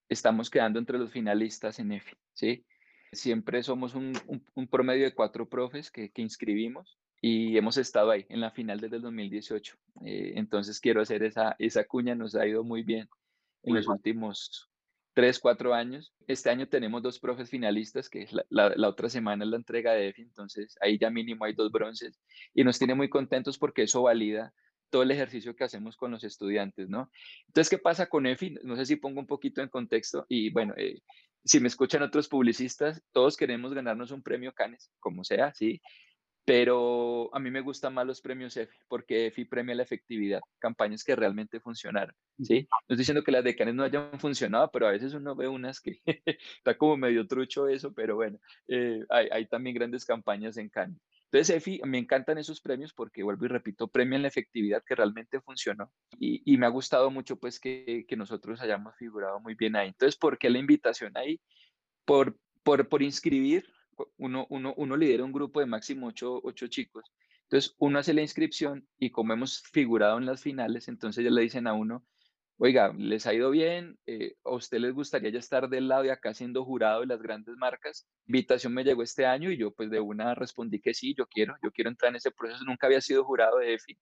estamos 0.09 0.49
quedando 0.49 0.79
entre 0.79 0.99
los 0.99 1.11
finalistas 1.11 1.81
en 1.81 1.91
EFI, 1.93 2.17
¿sí? 2.35 2.65
Siempre 3.13 3.63
somos 3.63 3.95
un, 3.95 4.13
un, 4.55 4.69
promedio 4.69 5.05
de 5.05 5.15
cuatro 5.15 5.49
profes 5.49 5.91
que, 5.91 6.11
que, 6.11 6.23
inscribimos 6.23 6.99
y 7.21 7.57
hemos 7.57 7.77
estado 7.77 8.11
ahí 8.11 8.25
en 8.29 8.41
la 8.41 8.51
final 8.51 8.81
desde 8.81 8.97
el 8.97 9.03
2018. 9.03 9.77
Eh, 10.05 10.33
entonces 10.37 10.81
quiero 10.81 11.03
hacer 11.03 11.23
esa, 11.23 11.57
esa 11.59 11.85
cuña, 11.85 12.15
nos 12.15 12.35
ha 12.37 12.47
ido 12.47 12.63
muy 12.63 12.83
bien 12.83 13.09
en 13.63 13.73
muy 13.73 13.79
los 13.79 13.87
bien. 13.87 13.97
últimos 13.97 14.71
tres, 15.13 15.39
cuatro 15.39 15.75
años. 15.75 16.15
Este 16.27 16.51
año 16.51 16.69
tenemos 16.69 17.03
dos 17.03 17.19
profes 17.19 17.51
finalistas, 17.51 18.09
que 18.09 18.27
la, 18.31 18.45
la, 18.49 18.73
la, 18.77 18.89
otra 18.89 19.09
semana 19.09 19.45
es 19.45 19.51
la 19.51 19.57
entrega 19.57 19.93
de 19.93 20.09
EFI, 20.09 20.23
entonces 20.23 20.77
ahí 20.81 20.99
ya 20.99 21.11
mínimo 21.11 21.45
hay 21.45 21.53
dos 21.53 21.73
bronces 21.73 22.21
y 22.55 22.65
nos 22.65 22.79
tiene 22.79 22.95
muy 22.95 23.09
contentos 23.09 23.59
porque 23.59 23.83
eso 23.83 24.03
valida 24.03 24.55
todo 24.91 25.03
el 25.03 25.11
ejercicio 25.11 25.57
que 25.57 25.65
hacemos 25.65 25.97
con 25.97 26.11
los 26.11 26.25
estudiantes, 26.25 26.89
¿no? 26.89 27.11
Entonces, 27.47 27.71
¿qué 27.71 27.79
pasa 27.79 28.07
con 28.07 28.27
EFI? 28.27 28.59
No 28.65 28.77
sé 28.77 28.87
si 28.87 28.97
pongo 28.97 29.21
un 29.21 29.27
poquito 29.27 29.63
en 29.63 29.69
contexto 29.69 30.27
y 30.29 30.51
bueno, 30.51 30.75
eh, 30.77 31.01
si 31.45 31.61
me 31.61 31.69
escuchan 31.69 32.03
otros 32.03 32.29
publicistas, 32.29 33.03
todos 33.13 33.37
queremos 33.37 33.73
ganarnos 33.73 34.11
un 34.11 34.23
premio 34.23 34.53
Canes, 34.53 34.91
como 35.01 35.25
sea, 35.25 35.55
¿sí? 35.55 35.81
pero 36.45 37.33
a 37.35 37.39
mí 37.39 37.49
me 37.51 37.61
gustan 37.61 37.95
más 37.95 38.07
los 38.07 38.21
premios 38.21 38.57
EFI, 38.57 38.77
porque 38.89 39.27
EFI 39.27 39.45
premia 39.45 39.75
la 39.75 39.83
efectividad, 39.83 40.41
campañas 40.59 41.05
que 41.05 41.15
realmente 41.15 41.61
funcionaron, 41.61 42.15
¿sí? 42.43 42.67
No 42.71 42.79
estoy 42.81 42.97
diciendo 42.97 43.23
que 43.23 43.33
las 43.33 43.45
de 43.45 43.55
Canes 43.55 43.75
no 43.75 43.85
hayan 43.85 44.19
funcionado, 44.19 44.69
pero 44.73 44.89
a 44.89 44.91
veces 44.91 45.15
uno 45.15 45.37
ve 45.37 45.47
unas 45.47 45.81
que 45.81 46.01
está 46.59 46.77
como 46.77 46.97
medio 46.97 47.27
trucho 47.29 47.69
eso, 47.69 47.93
pero 47.93 48.17
bueno, 48.17 48.39
eh, 48.69 49.05
hay, 49.11 49.29
hay, 49.31 49.47
también 49.47 49.77
grandes 49.77 50.05
campañas 50.05 50.57
en 50.57 50.69
Canes. 50.71 50.99
Entonces, 51.33 51.57
EFI, 51.57 51.81
me 51.85 51.99
encantan 51.99 52.39
esos 52.39 52.61
premios 52.61 52.93
porque, 52.93 53.23
vuelvo 53.23 53.45
y 53.45 53.49
repito, 53.49 53.87
premian 53.87 54.23
la 54.23 54.29
efectividad 54.29 54.83
que 54.85 54.97
realmente 54.97 55.41
funcionó 55.41 55.93
y, 56.19 56.57
me 56.59 56.67
ha 56.67 56.71
gustado 56.71 57.09
mucho 57.11 57.37
pues 57.37 57.61
que, 57.61 58.05
que, 58.09 58.17
nosotros 58.17 58.61
hayamos 58.61 58.97
figurado 58.97 59.39
muy 59.39 59.55
bien 59.55 59.77
ahí. 59.77 59.89
Entonces, 59.89 60.17
¿por 60.17 60.39
qué 60.39 60.51
la 60.51 60.59
invitación 60.59 61.17
ahí? 61.17 61.41
Por, 62.05 62.37
por, 62.65 62.89
por 62.89 63.03
inscribir 63.03 63.65
uno, 64.17 64.47
uno, 64.51 64.75
uno 64.77 64.97
lidera 64.97 65.25
un 65.25 65.33
grupo 65.33 65.61
de 65.61 65.67
máximo 65.67 66.09
ocho, 66.09 66.41
ocho 66.43 66.67
chicos. 66.67 67.05
Entonces, 67.45 67.77
uno 67.79 68.01
hace 68.01 68.13
la 68.13 68.23
inscripción 68.23 68.89
y 68.99 69.11
como 69.11 69.33
hemos 69.33 69.63
figurado 69.63 70.19
en 70.19 70.27
las 70.27 70.43
finales, 70.43 70.89
entonces 70.89 71.23
ya 71.23 71.31
le 71.31 71.43
dicen 71.43 71.69
a 71.69 71.75
uno, 71.75 72.05
oiga, 72.61 72.93
les 72.99 73.27
ha 73.27 73.33
ido 73.33 73.51
bien, 73.51 73.99
eh, 74.07 74.35
a 74.45 74.51
usted 74.51 74.79
les 74.81 74.93
gustaría 74.93 75.31
ya 75.31 75.39
estar 75.39 75.69
del 75.71 75.89
lado 75.89 76.03
de 76.03 76.13
acá 76.13 76.35
siendo 76.35 76.63
jurado 76.63 77.01
de 77.01 77.07
las 77.07 77.23
grandes 77.23 77.57
marcas. 77.57 78.07
Invitación 78.27 78.75
me 78.75 78.85
llegó 78.85 79.03
este 79.03 79.25
año 79.25 79.51
y 79.51 79.57
yo 79.57 79.73
pues 79.73 79.91
de 79.91 79.99
una 79.99 80.35
respondí 80.35 80.79
que 80.79 80.93
sí, 80.93 81.15
yo 81.17 81.27
quiero, 81.27 81.55
yo 81.63 81.71
quiero 81.73 81.89
entrar 81.89 82.11
en 82.11 82.17
ese 82.17 82.31
proceso. 82.31 82.63
Nunca 82.65 82.87
había 82.87 83.01
sido 83.01 83.25
jurado 83.25 83.59
de 83.59 83.75
EFI 83.75 83.99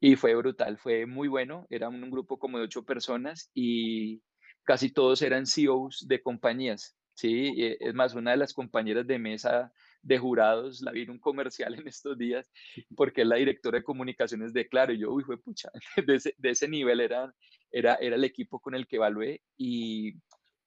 y 0.00 0.16
fue 0.16 0.34
brutal, 0.34 0.78
fue 0.78 1.06
muy 1.06 1.28
bueno. 1.28 1.64
Era 1.70 1.88
un, 1.88 2.02
un 2.02 2.10
grupo 2.10 2.38
como 2.40 2.58
de 2.58 2.64
ocho 2.64 2.84
personas 2.84 3.50
y 3.54 4.20
casi 4.64 4.90
todos 4.90 5.22
eran 5.22 5.46
CEOs 5.46 6.06
de 6.08 6.20
compañías. 6.22 6.96
Sí, 7.14 7.54
eh, 7.56 7.76
es 7.78 7.94
más, 7.94 8.14
una 8.14 8.32
de 8.32 8.36
las 8.36 8.52
compañeras 8.52 9.06
de 9.06 9.20
mesa 9.20 9.72
de 10.06 10.18
jurados 10.18 10.82
la 10.82 10.92
vi 10.92 11.02
en 11.02 11.10
un 11.10 11.18
comercial 11.18 11.74
en 11.74 11.88
estos 11.88 12.16
días 12.16 12.50
porque 12.94 13.22
es 13.22 13.26
la 13.26 13.36
directora 13.36 13.78
de 13.78 13.84
comunicaciones 13.84 14.52
de 14.52 14.68
Claro 14.68 14.92
y 14.92 14.98
yo, 14.98 15.12
uy, 15.12 15.24
fue 15.24 15.36
pucha, 15.36 15.70
de 16.06 16.14
ese, 16.14 16.34
de 16.38 16.50
ese 16.50 16.68
nivel 16.68 17.00
era, 17.00 17.34
era, 17.72 17.96
era 17.96 18.14
el 18.14 18.24
equipo 18.24 18.60
con 18.60 18.74
el 18.76 18.86
que 18.86 18.96
evalué 18.96 19.42
y, 19.56 20.14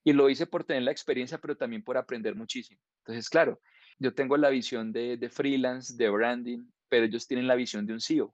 y 0.04 0.14
lo 0.14 0.30
hice 0.30 0.46
por 0.46 0.66
tener 0.66 0.84
la 0.84 0.92
experiencia, 0.92 1.38
pero 1.38 1.56
también 1.56 1.84
por 1.84 1.98
aprender 1.98 2.36
muchísimo. 2.36 2.82
Entonces, 3.06 3.30
claro, 3.30 3.62
yo 3.98 4.14
tengo 4.14 4.36
la 4.36 4.50
visión 4.50 4.92
de, 4.92 5.16
de 5.16 5.30
freelance, 5.30 5.96
de 5.96 6.10
branding, 6.10 6.70
pero 6.90 7.06
ellos 7.06 7.26
tienen 7.26 7.48
la 7.48 7.56
visión 7.56 7.86
de 7.86 7.94
un 7.94 8.02
CEO 8.02 8.34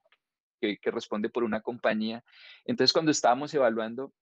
que, 0.60 0.78
que 0.78 0.90
responde 0.90 1.28
por 1.28 1.44
una 1.44 1.60
compañía. 1.60 2.24
Entonces, 2.64 2.92
cuando 2.92 3.12
estábamos 3.12 3.54
evaluando, 3.54 4.12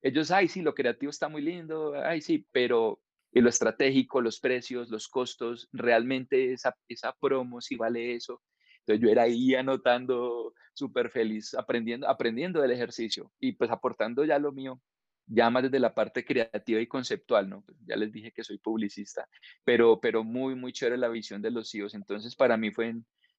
ellos, 0.00 0.32
ay, 0.32 0.48
sí, 0.48 0.60
lo 0.62 0.74
creativo 0.74 1.10
está 1.10 1.28
muy 1.28 1.42
lindo, 1.42 1.94
ay, 1.94 2.20
sí, 2.20 2.44
pero 2.50 3.00
y 3.32 3.40
lo 3.40 3.48
estratégico, 3.48 4.20
los 4.20 4.40
precios, 4.40 4.90
los 4.90 5.08
costos, 5.08 5.68
realmente 5.72 6.52
esa, 6.52 6.76
esa 6.88 7.12
promo, 7.20 7.60
si 7.60 7.76
vale 7.76 8.14
eso. 8.14 8.42
Entonces 8.80 9.02
yo 9.02 9.10
era 9.10 9.22
ahí 9.22 9.54
anotando 9.54 10.54
súper 10.74 11.10
feliz, 11.10 11.54
aprendiendo, 11.54 12.08
aprendiendo 12.08 12.60
del 12.60 12.72
ejercicio 12.72 13.32
y 13.40 13.52
pues 13.52 13.70
aportando 13.70 14.24
ya 14.24 14.38
lo 14.38 14.52
mío, 14.52 14.80
ya 15.26 15.50
más 15.50 15.62
desde 15.62 15.78
la 15.78 15.94
parte 15.94 16.24
creativa 16.24 16.80
y 16.80 16.86
conceptual, 16.86 17.48
¿no? 17.48 17.62
Pues 17.62 17.78
ya 17.86 17.96
les 17.96 18.12
dije 18.12 18.32
que 18.32 18.44
soy 18.44 18.58
publicista, 18.58 19.28
pero, 19.64 20.00
pero 20.00 20.24
muy, 20.24 20.54
muy 20.54 20.72
chévere 20.72 20.98
la 20.98 21.08
visión 21.08 21.40
de 21.40 21.50
los 21.50 21.70
CEOs. 21.70 21.94
Entonces 21.94 22.36
para 22.36 22.56
mí 22.56 22.70
fue, 22.70 22.94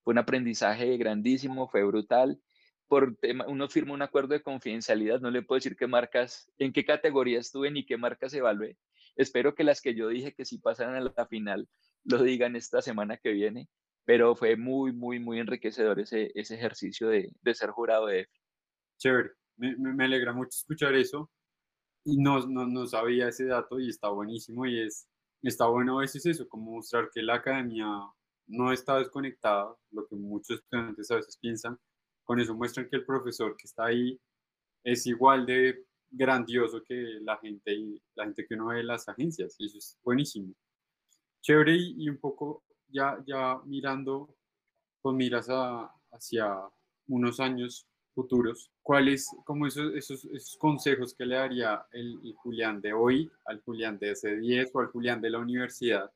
un 0.05 0.17
aprendizaje 0.17 0.97
grandísimo, 0.97 1.67
fue 1.69 1.83
brutal. 1.83 2.39
Por 2.87 3.15
tema, 3.17 3.45
uno 3.47 3.69
firma 3.69 3.93
un 3.93 4.01
acuerdo 4.01 4.29
de 4.29 4.41
confidencialidad, 4.41 5.19
no 5.21 5.31
le 5.31 5.41
puedo 5.41 5.57
decir 5.57 5.75
qué 5.75 5.87
marcas, 5.87 6.51
en 6.57 6.73
qué 6.73 6.83
categoría 6.85 7.39
estuve 7.39 7.71
ni 7.71 7.85
qué 7.85 7.97
marcas 7.97 8.33
evalué, 8.33 8.77
Espero 9.15 9.55
que 9.55 9.63
las 9.63 9.81
que 9.81 9.95
yo 9.95 10.07
dije 10.07 10.33
que 10.33 10.45
si 10.45 10.57
pasaran 10.57 10.95
a 10.95 11.13
la 11.15 11.27
final 11.27 11.67
lo 12.05 12.21
digan 12.21 12.55
esta 12.55 12.81
semana 12.81 13.17
que 13.17 13.31
viene, 13.31 13.69
pero 14.05 14.35
fue 14.35 14.57
muy, 14.57 14.91
muy, 14.91 15.19
muy 15.19 15.39
enriquecedor 15.39 15.99
ese, 15.99 16.31
ese 16.35 16.55
ejercicio 16.55 17.07
de, 17.07 17.31
de 17.41 17.53
ser 17.53 17.69
jurado 17.69 18.07
de 18.07 18.21
EFI. 18.21 18.39
Chévere, 18.97 19.31
me, 19.57 19.75
me, 19.75 20.03
alegra 20.05 20.33
mucho 20.33 20.49
escuchar 20.49 20.95
eso 20.95 21.29
y 22.03 22.17
no, 22.17 22.45
no, 22.47 22.67
no, 22.67 22.85
sabía 22.85 23.29
ese 23.29 23.45
dato 23.45 23.79
y 23.79 23.89
está 23.89 24.09
buenísimo 24.09 24.65
y 24.65 24.81
es, 24.81 25.07
está 25.41 25.67
bueno 25.67 25.99
a 25.99 26.01
veces 26.01 26.25
eso, 26.25 26.47
como 26.49 26.71
mostrar 26.73 27.09
que 27.13 27.21
la 27.21 27.35
academia 27.35 27.87
no 28.47 28.73
está 28.73 28.97
desconectada, 28.97 29.73
lo 29.91 30.05
que 30.07 30.15
muchos 30.15 30.59
estudiantes 30.59 31.09
a 31.11 31.15
veces 31.15 31.37
piensan, 31.37 31.79
con 32.25 32.39
eso 32.39 32.55
muestran 32.55 32.89
que 32.89 32.97
el 32.97 33.05
profesor 33.05 33.55
que 33.57 33.67
está 33.67 33.85
ahí 33.85 34.19
es 34.83 35.05
igual 35.07 35.45
de 35.45 35.85
grandioso 36.13 36.83
que 36.83 37.19
la 37.21 37.37
gente 37.37 37.73
y 37.73 38.01
la 38.15 38.25
gente 38.25 38.45
que 38.45 38.53
uno 38.53 38.67
ve 38.67 38.81
en 38.81 38.87
las 38.87 39.09
agencias 39.09 39.55
y 39.57 39.65
eso 39.65 39.77
es 39.77 39.97
buenísimo. 40.03 40.53
Chévere 41.41 41.75
y, 41.75 42.07
un 42.07 42.17
poco 42.17 42.63
ya, 42.87 43.17
ya 43.25 43.59
mirando 43.65 44.35
con 45.01 45.17
miras 45.17 45.49
a, 45.49 45.91
hacia 46.11 46.55
unos 47.07 47.39
años 47.39 47.85
futuros, 48.13 48.71
¿cuáles 48.81 49.27
como 49.43 49.65
esos, 49.65 49.93
esos, 49.95 50.23
esos, 50.25 50.55
consejos 50.57 51.15
que 51.15 51.25
le 51.25 51.35
daría 51.35 51.85
el, 51.91 52.19
el, 52.23 52.33
Julián 52.35 52.79
de 52.79 52.93
hoy 52.93 53.29
al 53.45 53.59
Julián 53.61 53.97
de 53.97 54.11
ese 54.11 54.37
10 54.37 54.69
o 54.75 54.79
al 54.79 54.87
Julián 54.87 55.19
de 55.19 55.31
la 55.31 55.39
universidad 55.39 56.11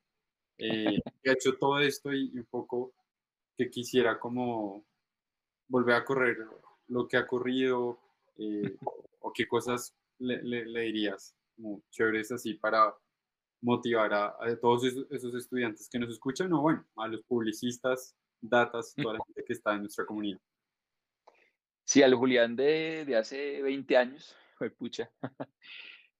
eh, 0.59 0.99
que 1.23 1.29
ha 1.29 1.33
hecho 1.33 1.57
todo 1.57 1.79
esto 1.79 2.13
y, 2.13 2.31
y 2.33 2.39
un 2.39 2.45
poco 2.45 2.93
que 3.57 3.71
quisiera 3.71 4.19
como 4.19 4.85
volver 5.67 5.95
a 5.95 6.05
correr 6.05 6.37
lo 6.87 7.07
que 7.07 7.17
ha 7.17 7.27
corrido, 7.27 7.99
eh, 8.37 8.77
o 9.27 9.31
qué 9.33 9.47
cosas 9.47 9.93
le, 10.19 10.41
le, 10.43 10.65
le 10.65 10.81
dirías 10.81 11.35
como 11.55 11.83
chéveres 11.89 12.31
así 12.31 12.53
para 12.53 12.93
motivar 13.61 14.13
a, 14.13 14.37
todos 14.61 14.83
esos, 14.85 15.35
estudiantes 15.35 15.89
que 15.89 15.99
nos 15.99 16.09
escuchan 16.09 16.53
o 16.53 16.61
bueno, 16.61 16.85
a 16.95 17.07
los 17.07 17.21
publicistas, 17.23 18.15
datas, 18.39 18.93
toda 18.95 19.15
la 19.15 19.19
gente 19.25 19.43
que 19.45 19.53
está 19.53 19.73
en 19.73 19.81
nuestra 19.81 20.05
comunidad. 20.05 20.39
Sí, 21.83 22.03
al 22.03 22.13
Julián 22.15 22.55
de, 22.55 23.05
de 23.05 23.15
hace 23.15 23.61
20 23.61 23.97
años, 23.97 24.35
fue 24.57 24.69
pucha. 24.69 25.11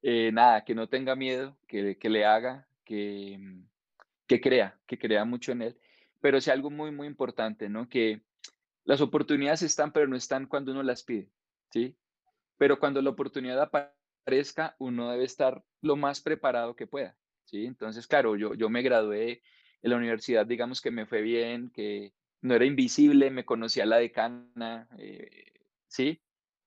Eh, 0.04 0.32
nada, 0.32 0.64
que 0.64 0.76
no 0.76 0.88
tenga 0.88 1.16
miedo, 1.16 1.58
que, 1.68 1.98
que 1.98 2.08
le 2.08 2.24
haga, 2.24 2.68
que, 2.86 3.40
que 4.28 4.40
crea, 4.40 4.80
que 4.86 5.00
crea 5.00 5.26
mucho 5.26 5.52
en 5.52 5.64
él. 5.64 5.78
Pero 6.22 6.40
sí 6.40 6.52
algo 6.52 6.70
muy, 6.70 6.92
muy 6.92 7.08
importante, 7.08 7.68
¿no? 7.68 7.90
Que 7.90 8.22
las 8.86 9.02
oportunidades 9.02 9.64
están, 9.64 9.92
pero 9.92 10.08
no 10.08 10.16
están 10.16 10.46
cuando 10.46 10.72
uno 10.72 10.84
las 10.84 11.04
pide, 11.04 11.32
¿sí? 11.72 11.98
Pero 12.58 12.80
cuando 12.80 13.02
la 13.02 13.10
oportunidad 13.10 13.62
aparezca, 13.62 14.76
uno 14.80 15.12
debe 15.12 15.24
estar 15.24 15.64
lo 15.82 15.96
más 15.96 16.22
preparado 16.22 16.76
que 16.76 16.88
pueda, 16.88 17.16
¿sí? 17.46 17.66
Entonces, 17.66 18.08
claro, 18.08 18.36
yo, 18.36 18.54
yo 18.54 18.70
me 18.70 18.82
gradué 18.82 19.42
en 19.82 19.92
la 19.92 19.98
universidad, 19.98 20.46
digamos 20.46 20.82
que 20.82 20.92
me 20.92 21.06
fue 21.06 21.22
bien, 21.22 21.70
que 21.70 22.14
no 22.42 22.56
era 22.56 22.66
invisible, 22.66 23.30
me 23.32 23.46
conocía 23.46 23.86
la 23.86 23.98
decana, 23.98 24.88
eh, 24.98 25.52
¿sí? 25.88 26.22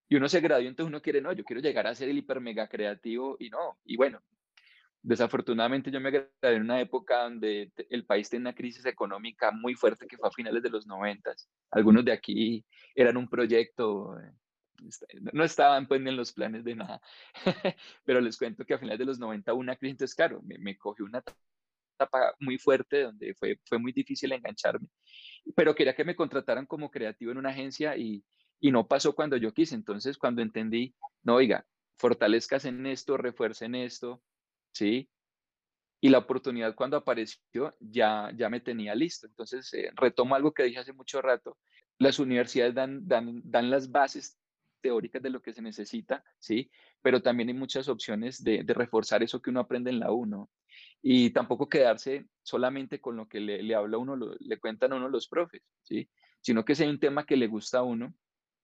Y 0.08 0.16
uno 0.16 0.28
se 0.28 0.40
graduó, 0.40 0.66
entonces 0.66 0.88
uno 0.88 1.02
quiere, 1.02 1.20
no, 1.20 1.32
yo 1.32 1.44
quiero 1.44 1.62
llegar 1.62 1.86
a 1.86 1.94
ser 1.94 2.08
el 2.08 2.18
hiper 2.18 2.40
mega 2.40 2.68
creativo 2.68 3.36
y 3.38 3.48
no. 3.50 3.78
Y 3.84 3.96
bueno, 3.96 4.20
desafortunadamente 5.02 5.90
yo 5.90 6.00
me 6.00 6.10
gradué 6.10 6.56
en 6.56 6.62
una 6.62 6.80
época 6.80 7.22
donde 7.22 7.72
el 7.88 8.04
país 8.04 8.28
tenía 8.28 8.48
una 8.48 8.54
crisis 8.54 8.84
económica 8.86 9.50
muy 9.52 9.74
fuerte 9.74 10.06
que 10.06 10.16
fue 10.16 10.28
a 10.28 10.32
finales 10.32 10.62
de 10.62 10.70
los 10.70 10.86
noventas. 10.86 11.48
Algunos 11.70 12.04
de 12.04 12.12
aquí 12.12 12.64
eran 12.94 13.16
un 13.16 13.28
proyecto, 13.28 14.18
eh, 14.18 14.32
no 15.32 15.44
estaban 15.44 15.86
pues 15.86 16.00
en 16.00 16.16
los 16.16 16.32
planes 16.32 16.64
de 16.64 16.74
nada, 16.74 17.00
pero 18.04 18.20
les 18.20 18.36
cuento 18.38 18.64
que 18.64 18.74
a 18.74 18.78
finales 18.78 18.98
de 18.98 19.04
los 19.04 19.18
90 19.18 19.54
una 19.54 19.76
crisis, 19.76 20.14
claro, 20.14 20.40
me, 20.42 20.58
me 20.58 20.76
cogió 20.76 21.04
una 21.04 21.22
etapa 21.98 22.34
muy 22.40 22.58
fuerte 22.58 23.02
donde 23.02 23.34
fue, 23.34 23.58
fue 23.64 23.78
muy 23.78 23.92
difícil 23.92 24.32
engancharme, 24.32 24.88
pero 25.54 25.74
quería 25.74 25.94
que 25.94 26.04
me 26.04 26.16
contrataran 26.16 26.66
como 26.66 26.90
creativo 26.90 27.32
en 27.32 27.38
una 27.38 27.50
agencia 27.50 27.96
y, 27.96 28.24
y 28.60 28.70
no 28.70 28.86
pasó 28.86 29.14
cuando 29.14 29.36
yo 29.36 29.52
quise. 29.52 29.74
Entonces, 29.74 30.18
cuando 30.18 30.42
entendí, 30.42 30.94
no, 31.22 31.36
oiga, 31.36 31.66
fortalezcas 31.96 32.64
en 32.66 32.86
esto, 32.86 33.16
refuercen 33.16 33.74
esto, 33.74 34.22
¿sí? 34.72 35.10
Y 36.02 36.08
la 36.08 36.18
oportunidad 36.18 36.74
cuando 36.74 36.96
apareció 36.96 37.74
ya, 37.80 38.30
ya 38.34 38.48
me 38.48 38.60
tenía 38.60 38.94
listo. 38.94 39.26
Entonces, 39.26 39.72
eh, 39.74 39.90
retomo 39.94 40.34
algo 40.34 40.52
que 40.52 40.62
dije 40.64 40.78
hace 40.78 40.92
mucho 40.92 41.20
rato. 41.20 41.58
Las 41.98 42.18
universidades 42.18 42.74
dan, 42.74 43.06
dan, 43.06 43.42
dan 43.44 43.70
las 43.70 43.90
bases 43.90 44.38
teóricas 44.80 45.22
de 45.22 45.30
lo 45.30 45.42
que 45.42 45.52
se 45.52 45.62
necesita, 45.62 46.24
¿sí? 46.38 46.70
Pero 47.02 47.22
también 47.22 47.48
hay 47.48 47.54
muchas 47.54 47.88
opciones 47.88 48.42
de, 48.42 48.64
reforzar 48.66 49.22
eso 49.22 49.40
que 49.40 49.50
uno 49.50 49.60
aprende 49.60 49.90
en 49.90 50.00
la 50.00 50.12
U, 50.12 50.26
¿no? 50.26 50.50
Y 51.02 51.30
tampoco 51.30 51.68
quedarse 51.68 52.26
solamente 52.42 53.00
con 53.00 53.16
lo 53.16 53.28
que 53.28 53.40
le, 53.40 53.74
habla 53.74 53.98
uno, 53.98 54.16
le 54.16 54.58
cuentan 54.58 54.92
a 54.92 54.96
uno 54.96 55.08
los 55.08 55.28
profes, 55.28 55.62
¿sí? 55.82 56.08
Sino 56.40 56.64
que 56.64 56.74
hay 56.78 56.88
un 56.88 57.00
tema 57.00 57.24
que 57.24 57.36
le 57.36 57.46
gusta 57.46 57.78
a 57.78 57.82
uno, 57.82 58.14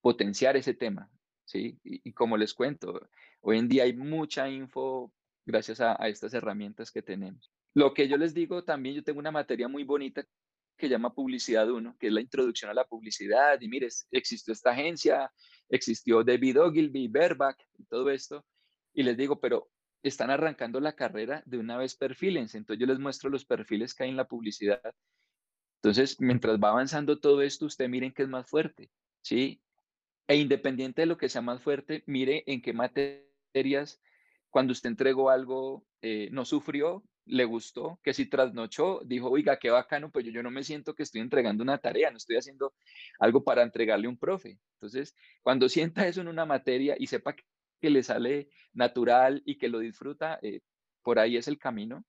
potenciar 0.00 0.57
ese 0.57 0.74
tema, 0.74 1.11
¿sí? 1.44 1.79
Y, 1.83 2.12
como 2.12 2.37
les 2.37 2.55
cuento, 2.55 3.09
hoy 3.40 3.59
en 3.59 3.68
día 3.68 3.85
hay 3.85 3.94
mucha 3.94 4.48
info 4.48 5.12
gracias 5.44 5.81
a, 5.81 5.94
estas 6.09 6.35
herramientas 6.35 6.90
que 6.90 7.02
tenemos. 7.02 7.50
Lo 7.74 7.94
que 7.94 8.09
yo 8.09 8.16
les 8.16 8.35
digo 8.35 8.64
también, 8.64 8.96
yo 8.96 9.05
tengo 9.05 9.18
una 9.18 9.31
materia 9.31 9.68
muy 9.68 9.85
bonita 9.85 10.26
que 10.77 10.89
llama 10.89 11.15
Publicidad 11.15 11.71
1, 11.71 11.97
que 11.99 12.09
es 12.09 12.12
la 12.12 12.21
introducción 12.21 12.71
a 12.71 12.75
la 12.75 12.85
publicidad. 12.85 13.61
Y 13.61 13.69
mire, 13.69 13.89
existió 14.11 14.53
esta 14.53 14.71
agencia, 14.71 15.33
existió 15.69 16.23
David 16.23 16.61
Ogilvy, 16.61 17.09
Baerback 17.09 17.59
todo 17.89 18.11
esto. 18.11 18.45
Y 18.93 19.03
les 19.03 19.17
digo, 19.17 19.41
pero 19.41 19.69
están 20.03 20.31
arrancando 20.31 20.81
la 20.81 20.95
carrera 20.95 21.43
de 21.47 21.59
una 21.59 21.77
vez 21.77 21.97
perfílense. 21.97 22.59
Entonces 22.59 22.81
yo 22.81 22.87
les 22.87 22.99
muestro 22.99 23.31
los 23.31 23.45
perfiles 23.45 23.95
que 23.95 24.05
hay 24.05 24.11
en 24.11 24.17
la 24.17 24.29
publicidad. 24.29 24.95
Entonces, 25.83 26.21
mientras 26.21 26.59
va 26.59 26.71
avanzando 26.71 27.19
todo 27.19 27.43
esto, 27.43 27.67
usted 27.67 27.89
miren 27.89 28.12
qué 28.12 28.23
es 28.23 28.29
más 28.29 28.49
fuerte, 28.49 28.91
¿sí? 29.23 29.62
E 30.27 30.37
independiente 30.37 31.03
de 31.03 31.07
lo 31.07 31.17
que 31.17 31.29
sea 31.29 31.43
más 31.43 31.62
fuerte, 31.62 32.03
mire 32.07 32.43
en 32.47 32.61
qué 32.61 32.73
materias, 32.73 34.01
cuando 34.51 34.73
usted 34.73 34.91
entregó 34.91 35.31
algo, 35.31 35.87
eh, 36.03 36.29
no 36.33 36.45
sufrió, 36.45 37.05
le 37.27 37.45
gustó, 37.45 38.01
que 38.03 38.15
si 38.15 38.27
trasnochó, 38.27 39.01
dijo, 39.05 39.29
oiga, 39.31 39.59
qué 39.59 39.71
bacano, 39.71 40.11
pues 40.11 40.25
yo, 40.25 40.31
yo 40.33 40.43
no 40.43 40.51
me 40.51 40.65
siento 40.65 40.95
que 40.95 41.03
estoy 41.03 41.21
entregando 41.21 41.62
una 41.62 41.79
tarea, 41.79 42.11
no 42.11 42.17
estoy 42.17 42.37
haciendo 42.37 42.75
algo 43.19 43.43
para 43.45 43.62
entregarle 43.62 44.07
a 44.07 44.11
un 44.11 44.19
profe. 44.19 44.59
Entonces, 44.75 45.15
cuando 45.43 45.69
sienta 45.69 46.07
eso 46.07 46.21
en 46.21 46.29
una 46.29 46.47
materia 46.47 46.97
y 46.99 47.07
sepa 47.07 47.35
que 47.81 47.91
le 47.91 48.03
sale 48.03 48.49
natural 48.73 49.43
y 49.45 49.59
que 49.59 49.69
lo 49.69 49.81
disfruta, 49.81 50.39
eh, 50.43 50.61
por 51.03 51.19
ahí 51.19 51.37
es 51.37 51.49
el 51.49 51.59
camino. 51.59 52.05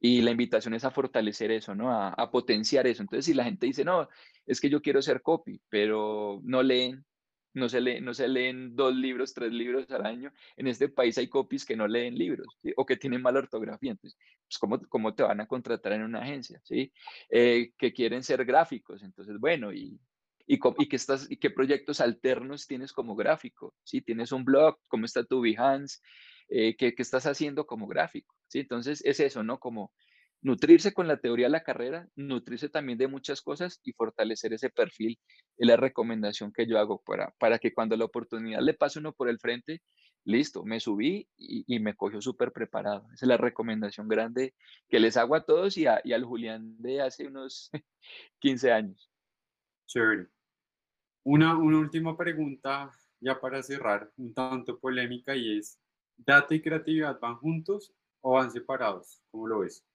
Y 0.00 0.20
la 0.22 0.32
invitación 0.32 0.74
es 0.74 0.84
a 0.84 0.90
fortalecer 0.90 1.52
eso, 1.52 1.76
¿no? 1.76 1.92
A, 1.92 2.08
a, 2.08 2.30
potenciar 2.30 2.88
eso. 2.88 3.02
Entonces, 3.02 3.24
si 3.24 3.34
la 3.34 3.44
gente 3.44 3.66
dice, 3.66 3.84
no, 3.84 4.08
es 4.46 4.60
que 4.60 4.68
yo 4.68 4.82
quiero 4.82 5.00
ser 5.00 5.22
copy, 5.22 5.60
pero 5.68 6.40
no 6.42 6.60
leen, 6.60 7.04
no 7.54 7.68
se, 7.68 7.80
lee, 7.80 8.00
no 8.00 8.14
se 8.14 8.28
leen 8.28 8.74
dos 8.74 8.94
libros, 8.94 9.34
tres 9.34 9.52
libros 9.52 9.90
al 9.90 10.06
año. 10.06 10.32
En 10.56 10.66
este 10.66 10.88
país 10.88 11.18
hay 11.18 11.28
copies 11.28 11.64
que 11.64 11.76
no 11.76 11.86
leen 11.86 12.16
libros 12.16 12.46
o 12.76 12.86
que 12.86 12.96
tienen 12.96 13.22
mala 13.22 13.40
ortografía. 13.40 13.92
Entonces, 13.92 14.18
pues, 14.44 14.58
¿cómo, 14.58 14.80
¿cómo, 14.88 15.14
te 15.14 15.22
van 15.22 15.40
a 15.40 15.46
contratar 15.46 15.92
en 15.92 16.02
una 16.02 16.20
agencia? 16.20 16.60
¿sí? 16.64 16.92
Eh, 17.28 17.72
que 17.76 17.92
quieren 17.92 18.22
ser 18.22 18.44
gráficos. 18.44 19.02
Entonces, 19.02 19.38
bueno, 19.38 19.72
y, 19.72 20.00
y, 20.46 20.58
y, 20.78 20.88
qué 20.88 20.96
estás, 20.96 21.30
y 21.30 21.36
qué 21.36 21.50
proyectos 21.50 22.00
alternos 22.00 22.66
tienes 22.66 22.92
como 22.92 23.14
gráfico. 23.14 23.74
¿sí? 23.84 24.00
Tienes 24.00 24.32
un 24.32 24.44
blog, 24.44 24.78
¿cómo 24.88 25.04
está 25.04 25.24
tu 25.24 25.40
Behance? 25.42 26.00
Eh, 26.48 26.76
¿qué, 26.76 26.94
¿qué, 26.94 27.02
estás 27.02 27.26
haciendo 27.26 27.66
como 27.66 27.86
gráfico? 27.86 28.34
¿sí? 28.48 28.60
Entonces, 28.60 29.04
es 29.04 29.20
eso, 29.20 29.42
¿no? 29.42 29.58
Como 29.58 29.92
nutrirse 30.42 30.92
con 30.92 31.06
la 31.08 31.16
teoría 31.16 31.46
de 31.46 31.52
la 31.52 31.62
carrera, 31.62 32.08
nutrirse 32.16 32.68
también 32.68 32.98
de 32.98 33.06
muchas 33.06 33.40
cosas 33.40 33.80
y 33.84 33.92
fortalecer 33.92 34.52
ese 34.52 34.70
perfil 34.70 35.18
es 35.56 35.66
la 35.66 35.76
recomendación 35.76 36.52
que 36.52 36.66
yo 36.66 36.78
hago 36.78 37.00
para, 37.00 37.32
para 37.38 37.58
que 37.58 37.72
cuando 37.72 37.96
la 37.96 38.04
oportunidad 38.04 38.60
le 38.60 38.74
pase 38.74 38.98
uno 38.98 39.12
por 39.12 39.28
el 39.28 39.38
frente, 39.38 39.82
listo, 40.24 40.64
me 40.64 40.80
subí 40.80 41.28
y, 41.36 41.78
me 41.78 41.94
cogió 41.94 42.20
súper 42.20 42.52
preparado. 42.52 43.06
Esa 43.14 43.24
es 43.24 43.28
la 43.28 43.36
recomendación 43.36 44.08
grande 44.08 44.54
que 44.88 45.00
les 45.00 45.16
hago 45.16 45.36
a 45.36 45.44
todos 45.44 45.76
y, 45.76 45.84
y 46.04 46.12
al 46.12 46.24
Julián 46.24 46.76
de 46.78 47.00
hace 47.00 47.26
unos 47.26 47.70
15 48.40 48.72
años. 48.72 49.10
Chévere. 49.86 50.26
Una, 51.24 51.56
una 51.56 51.78
última 51.78 52.16
pregunta 52.16 52.90
ya 53.20 53.40
para 53.40 53.62
cerrar, 53.62 54.10
un 54.16 54.34
tanto 54.34 54.80
polémica 54.80 55.36
y 55.36 55.58
es, 55.58 55.78
¿data 56.16 56.52
y 56.52 56.60
creatividad 56.60 57.20
van 57.20 57.36
juntos 57.36 57.94
o 58.20 58.32
van 58.32 58.50
separados? 58.50 59.22
¿Cómo 59.30 59.46
lo 59.46 59.60
ves? 59.60 59.86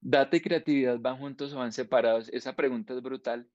¿Data 0.00 0.36
y 0.36 0.40
creatividad 0.40 0.98
van 0.98 1.18
juntos 1.18 1.52
o 1.52 1.58
van 1.58 1.72
separados? 1.72 2.28
Esa 2.28 2.54
pregunta 2.54 2.94
es 2.94 3.02
brutal 3.02 3.48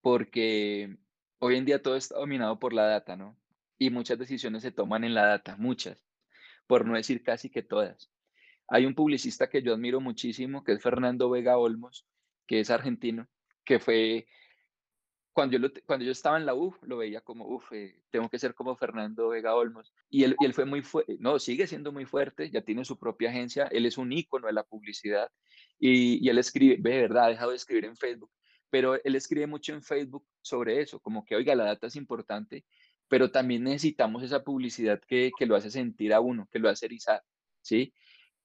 porque 0.00 0.96
hoy 1.38 1.56
en 1.56 1.64
día 1.64 1.82
todo 1.82 1.96
está 1.96 2.16
dominado 2.16 2.58
por 2.58 2.72
la 2.72 2.86
data, 2.86 3.16
¿no? 3.16 3.36
Y 3.78 3.90
muchas 3.90 4.18
decisiones 4.18 4.62
se 4.62 4.72
toman 4.72 5.04
en 5.04 5.14
la 5.14 5.26
data, 5.26 5.56
muchas, 5.56 6.04
por 6.66 6.86
no 6.86 6.96
decir 6.96 7.22
casi 7.22 7.50
que 7.50 7.62
todas. 7.62 8.10
Hay 8.68 8.86
un 8.86 8.94
publicista 8.94 9.48
que 9.48 9.62
yo 9.62 9.74
admiro 9.74 10.00
muchísimo, 10.00 10.64
que 10.64 10.72
es 10.72 10.82
Fernando 10.82 11.30
Vega 11.30 11.58
Olmos, 11.58 12.06
que 12.46 12.60
es 12.60 12.70
argentino, 12.70 13.28
que 13.64 13.78
fue 13.78 14.26
cuando 15.36 15.58
yo, 15.58 15.68
cuando 15.84 16.06
yo 16.06 16.12
estaba 16.12 16.38
en 16.38 16.46
la 16.46 16.54
UF, 16.54 16.82
lo 16.84 16.96
veía 16.96 17.20
como, 17.20 17.46
uff, 17.46 17.70
eh, 17.72 18.00
tengo 18.08 18.30
que 18.30 18.38
ser 18.38 18.54
como 18.54 18.74
Fernando 18.74 19.28
Vega 19.28 19.54
Olmos. 19.54 19.92
Y 20.08 20.24
él, 20.24 20.34
y 20.40 20.46
él 20.46 20.54
fue 20.54 20.64
muy 20.64 20.80
fuerte, 20.80 21.18
no, 21.20 21.38
sigue 21.38 21.66
siendo 21.66 21.92
muy 21.92 22.06
fuerte, 22.06 22.50
ya 22.50 22.62
tiene 22.62 22.86
su 22.86 22.98
propia 22.98 23.28
agencia, 23.28 23.64
él 23.70 23.84
es 23.84 23.98
un 23.98 24.12
ícono 24.12 24.46
de 24.46 24.54
la 24.54 24.62
publicidad 24.62 25.30
y, 25.78 26.24
y 26.24 26.30
él 26.30 26.38
escribe, 26.38 26.78
de 26.78 27.02
verdad, 27.02 27.26
ha 27.26 27.28
dejado 27.28 27.50
de 27.50 27.56
escribir 27.56 27.84
en 27.84 27.98
Facebook, 27.98 28.30
pero 28.70 28.94
él 29.04 29.14
escribe 29.14 29.46
mucho 29.46 29.74
en 29.74 29.82
Facebook 29.82 30.26
sobre 30.40 30.80
eso, 30.80 31.00
como 31.00 31.22
que, 31.22 31.36
oiga, 31.36 31.54
la 31.54 31.64
data 31.64 31.88
es 31.88 31.96
importante, 31.96 32.64
pero 33.06 33.30
también 33.30 33.62
necesitamos 33.62 34.22
esa 34.22 34.42
publicidad 34.42 35.02
que, 35.06 35.32
que 35.38 35.44
lo 35.44 35.54
hace 35.54 35.70
sentir 35.70 36.14
a 36.14 36.20
uno, 36.20 36.48
que 36.50 36.60
lo 36.60 36.70
hace 36.70 36.86
erizar, 36.86 37.22
¿sí? 37.60 37.92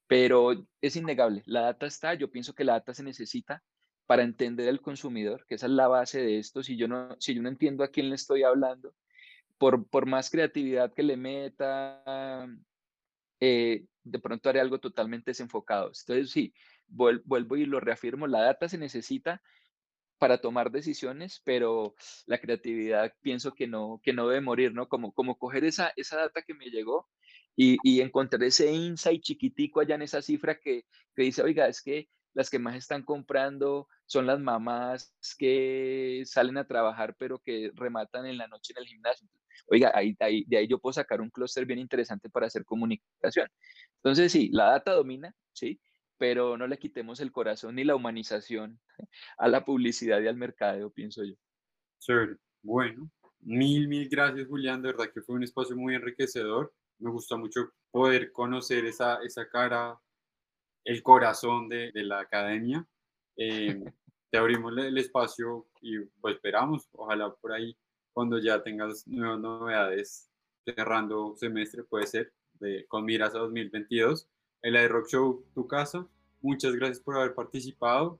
Pero 0.07 0.67
es 0.81 0.97
innegable, 0.97 1.41
la 1.45 1.61
data 1.61 1.85
está, 1.85 2.15
yo 2.15 2.29
pienso 2.29 2.53
que 2.53 2.65
la 2.65 2.73
data 2.73 2.93
se 2.93 3.03
necesita, 3.03 3.63
para 4.11 4.23
entender 4.23 4.67
al 4.67 4.81
consumidor, 4.81 5.45
que 5.47 5.55
esa 5.55 5.67
es 5.67 5.71
la 5.71 5.87
base 5.87 6.21
de 6.21 6.37
esto. 6.37 6.61
Si 6.61 6.75
yo 6.75 6.89
no, 6.89 7.15
si 7.17 7.33
yo 7.33 7.41
no 7.41 7.47
entiendo 7.47 7.81
a 7.81 7.87
quién 7.87 8.09
le 8.09 8.15
estoy 8.15 8.43
hablando, 8.43 8.93
por, 9.57 9.87
por 9.87 10.05
más 10.05 10.29
creatividad 10.29 10.93
que 10.93 11.01
le 11.01 11.15
meta, 11.15 12.45
eh, 13.39 13.85
de 14.03 14.19
pronto 14.19 14.49
haré 14.49 14.59
algo 14.59 14.81
totalmente 14.81 15.31
desenfocado. 15.31 15.93
Entonces, 15.97 16.29
sí, 16.29 16.53
vuelvo 16.89 17.55
y 17.55 17.65
lo 17.65 17.79
reafirmo, 17.79 18.27
la 18.27 18.41
data 18.41 18.67
se 18.67 18.77
necesita 18.77 19.41
para 20.17 20.39
tomar 20.41 20.71
decisiones, 20.71 21.41
pero 21.45 21.95
la 22.25 22.41
creatividad 22.41 23.13
pienso 23.21 23.53
que 23.53 23.65
no, 23.65 24.01
que 24.03 24.11
no 24.11 24.27
debe 24.27 24.41
morir, 24.41 24.73
¿no? 24.73 24.89
Como, 24.89 25.13
como 25.13 25.37
coger 25.37 25.63
esa, 25.63 25.93
esa 25.95 26.17
data 26.17 26.41
que 26.41 26.53
me 26.53 26.65
llegó 26.65 27.07
y, 27.55 27.77
y 27.81 28.01
encontrar 28.01 28.43
ese 28.43 28.73
insight 28.73 29.21
chiquitico 29.21 29.79
allá 29.79 29.95
en 29.95 30.01
esa 30.01 30.21
cifra 30.21 30.59
que, 30.59 30.83
que 31.15 31.21
dice, 31.21 31.43
oiga, 31.43 31.69
es 31.69 31.81
que 31.81 32.09
las 32.33 32.49
que 32.49 32.59
más 32.59 32.75
están 32.75 33.03
comprando 33.03 33.87
son 34.05 34.25
las 34.25 34.39
mamás 34.39 35.15
que 35.37 36.23
salen 36.25 36.57
a 36.57 36.67
trabajar 36.67 37.15
pero 37.17 37.39
que 37.39 37.71
rematan 37.75 38.25
en 38.25 38.37
la 38.37 38.47
noche 38.47 38.73
en 38.75 38.83
el 38.83 38.87
gimnasio. 38.87 39.27
Oiga, 39.67 39.91
ahí, 39.93 40.15
ahí, 40.19 40.43
de 40.47 40.57
ahí 40.57 40.67
yo 40.67 40.79
puedo 40.79 40.93
sacar 40.93 41.21
un 41.21 41.29
clúster 41.29 41.65
bien 41.65 41.79
interesante 41.79 42.29
para 42.29 42.47
hacer 42.47 42.65
comunicación. 42.65 43.47
Entonces, 43.97 44.31
sí, 44.31 44.49
la 44.51 44.65
data 44.65 44.93
domina, 44.93 45.33
¿sí? 45.53 45.79
pero 46.21 46.55
no 46.55 46.67
le 46.67 46.77
quitemos 46.77 47.19
el 47.19 47.31
corazón 47.31 47.73
ni 47.73 47.83
la 47.83 47.95
humanización 47.95 48.79
a 49.39 49.47
la 49.47 49.65
publicidad 49.65 50.21
y 50.21 50.27
al 50.27 50.37
mercadeo, 50.37 50.91
pienso 50.91 51.23
yo. 51.23 51.33
Sí, 51.97 52.13
bueno, 52.61 53.09
mil, 53.39 53.87
mil 53.87 54.07
gracias 54.07 54.47
Julián, 54.47 54.83
de 54.83 54.91
verdad 54.91 55.11
que 55.11 55.23
fue 55.23 55.33
un 55.33 55.43
espacio 55.43 55.75
muy 55.75 55.95
enriquecedor. 55.95 56.71
Me 56.99 57.09
gustó 57.09 57.39
mucho 57.39 57.71
poder 57.89 58.31
conocer 58.31 58.85
esa, 58.85 59.15
esa 59.23 59.49
cara, 59.49 59.99
el 60.85 61.03
corazón 61.03 61.69
de, 61.69 61.91
de 61.91 62.03
la 62.03 62.19
academia. 62.19 62.85
Eh, 63.37 63.79
te 64.31 64.37
abrimos 64.37 64.73
el 64.77 64.97
espacio 64.97 65.67
y 65.81 65.99
pues 66.21 66.35
esperamos, 66.35 66.87
ojalá 66.93 67.33
por 67.33 67.51
ahí 67.51 67.75
cuando 68.13 68.39
ya 68.39 68.61
tengas 68.61 69.07
nuevas 69.07 69.39
novedades 69.39 70.29
cerrando 70.65 71.35
semestre, 71.37 71.83
puede 71.83 72.07
ser, 72.07 72.33
de, 72.59 72.85
con 72.87 73.05
miras 73.05 73.35
a 73.35 73.39
2022. 73.39 74.27
El 74.61 74.89
Rock 74.89 75.07
Show, 75.07 75.45
tu 75.53 75.67
casa. 75.67 76.07
Muchas 76.41 76.75
gracias 76.75 76.99
por 76.99 77.17
haber 77.17 77.33
participado. 77.33 78.19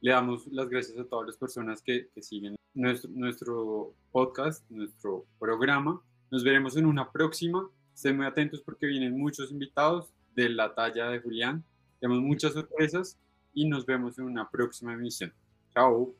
Le 0.00 0.12
damos 0.12 0.46
las 0.48 0.68
gracias 0.68 0.98
a 0.98 1.04
todas 1.04 1.26
las 1.26 1.36
personas 1.36 1.82
que, 1.82 2.08
que 2.14 2.22
siguen 2.22 2.56
nuestro, 2.74 3.10
nuestro 3.10 3.94
podcast, 4.12 4.68
nuestro 4.70 5.26
programa. 5.38 6.02
Nos 6.30 6.44
veremos 6.44 6.76
en 6.76 6.86
una 6.86 7.10
próxima. 7.10 7.68
Estén 7.94 8.16
muy 8.16 8.26
atentos 8.26 8.60
porque 8.60 8.86
vienen 8.86 9.18
muchos 9.18 9.50
invitados 9.50 10.12
de 10.34 10.50
la 10.50 10.74
talla 10.74 11.08
de 11.08 11.20
Julián. 11.20 11.64
Tenemos 12.00 12.22
muchas 12.22 12.52
sorpresas 12.52 13.18
y 13.54 13.68
nos 13.68 13.84
vemos 13.86 14.18
en 14.18 14.26
una 14.26 14.48
próxima 14.48 14.92
emisión. 14.92 15.32
Chao. 15.74 16.14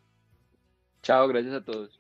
Chao, 1.02 1.28
gracias 1.28 1.54
a 1.54 1.64
todos. 1.64 1.97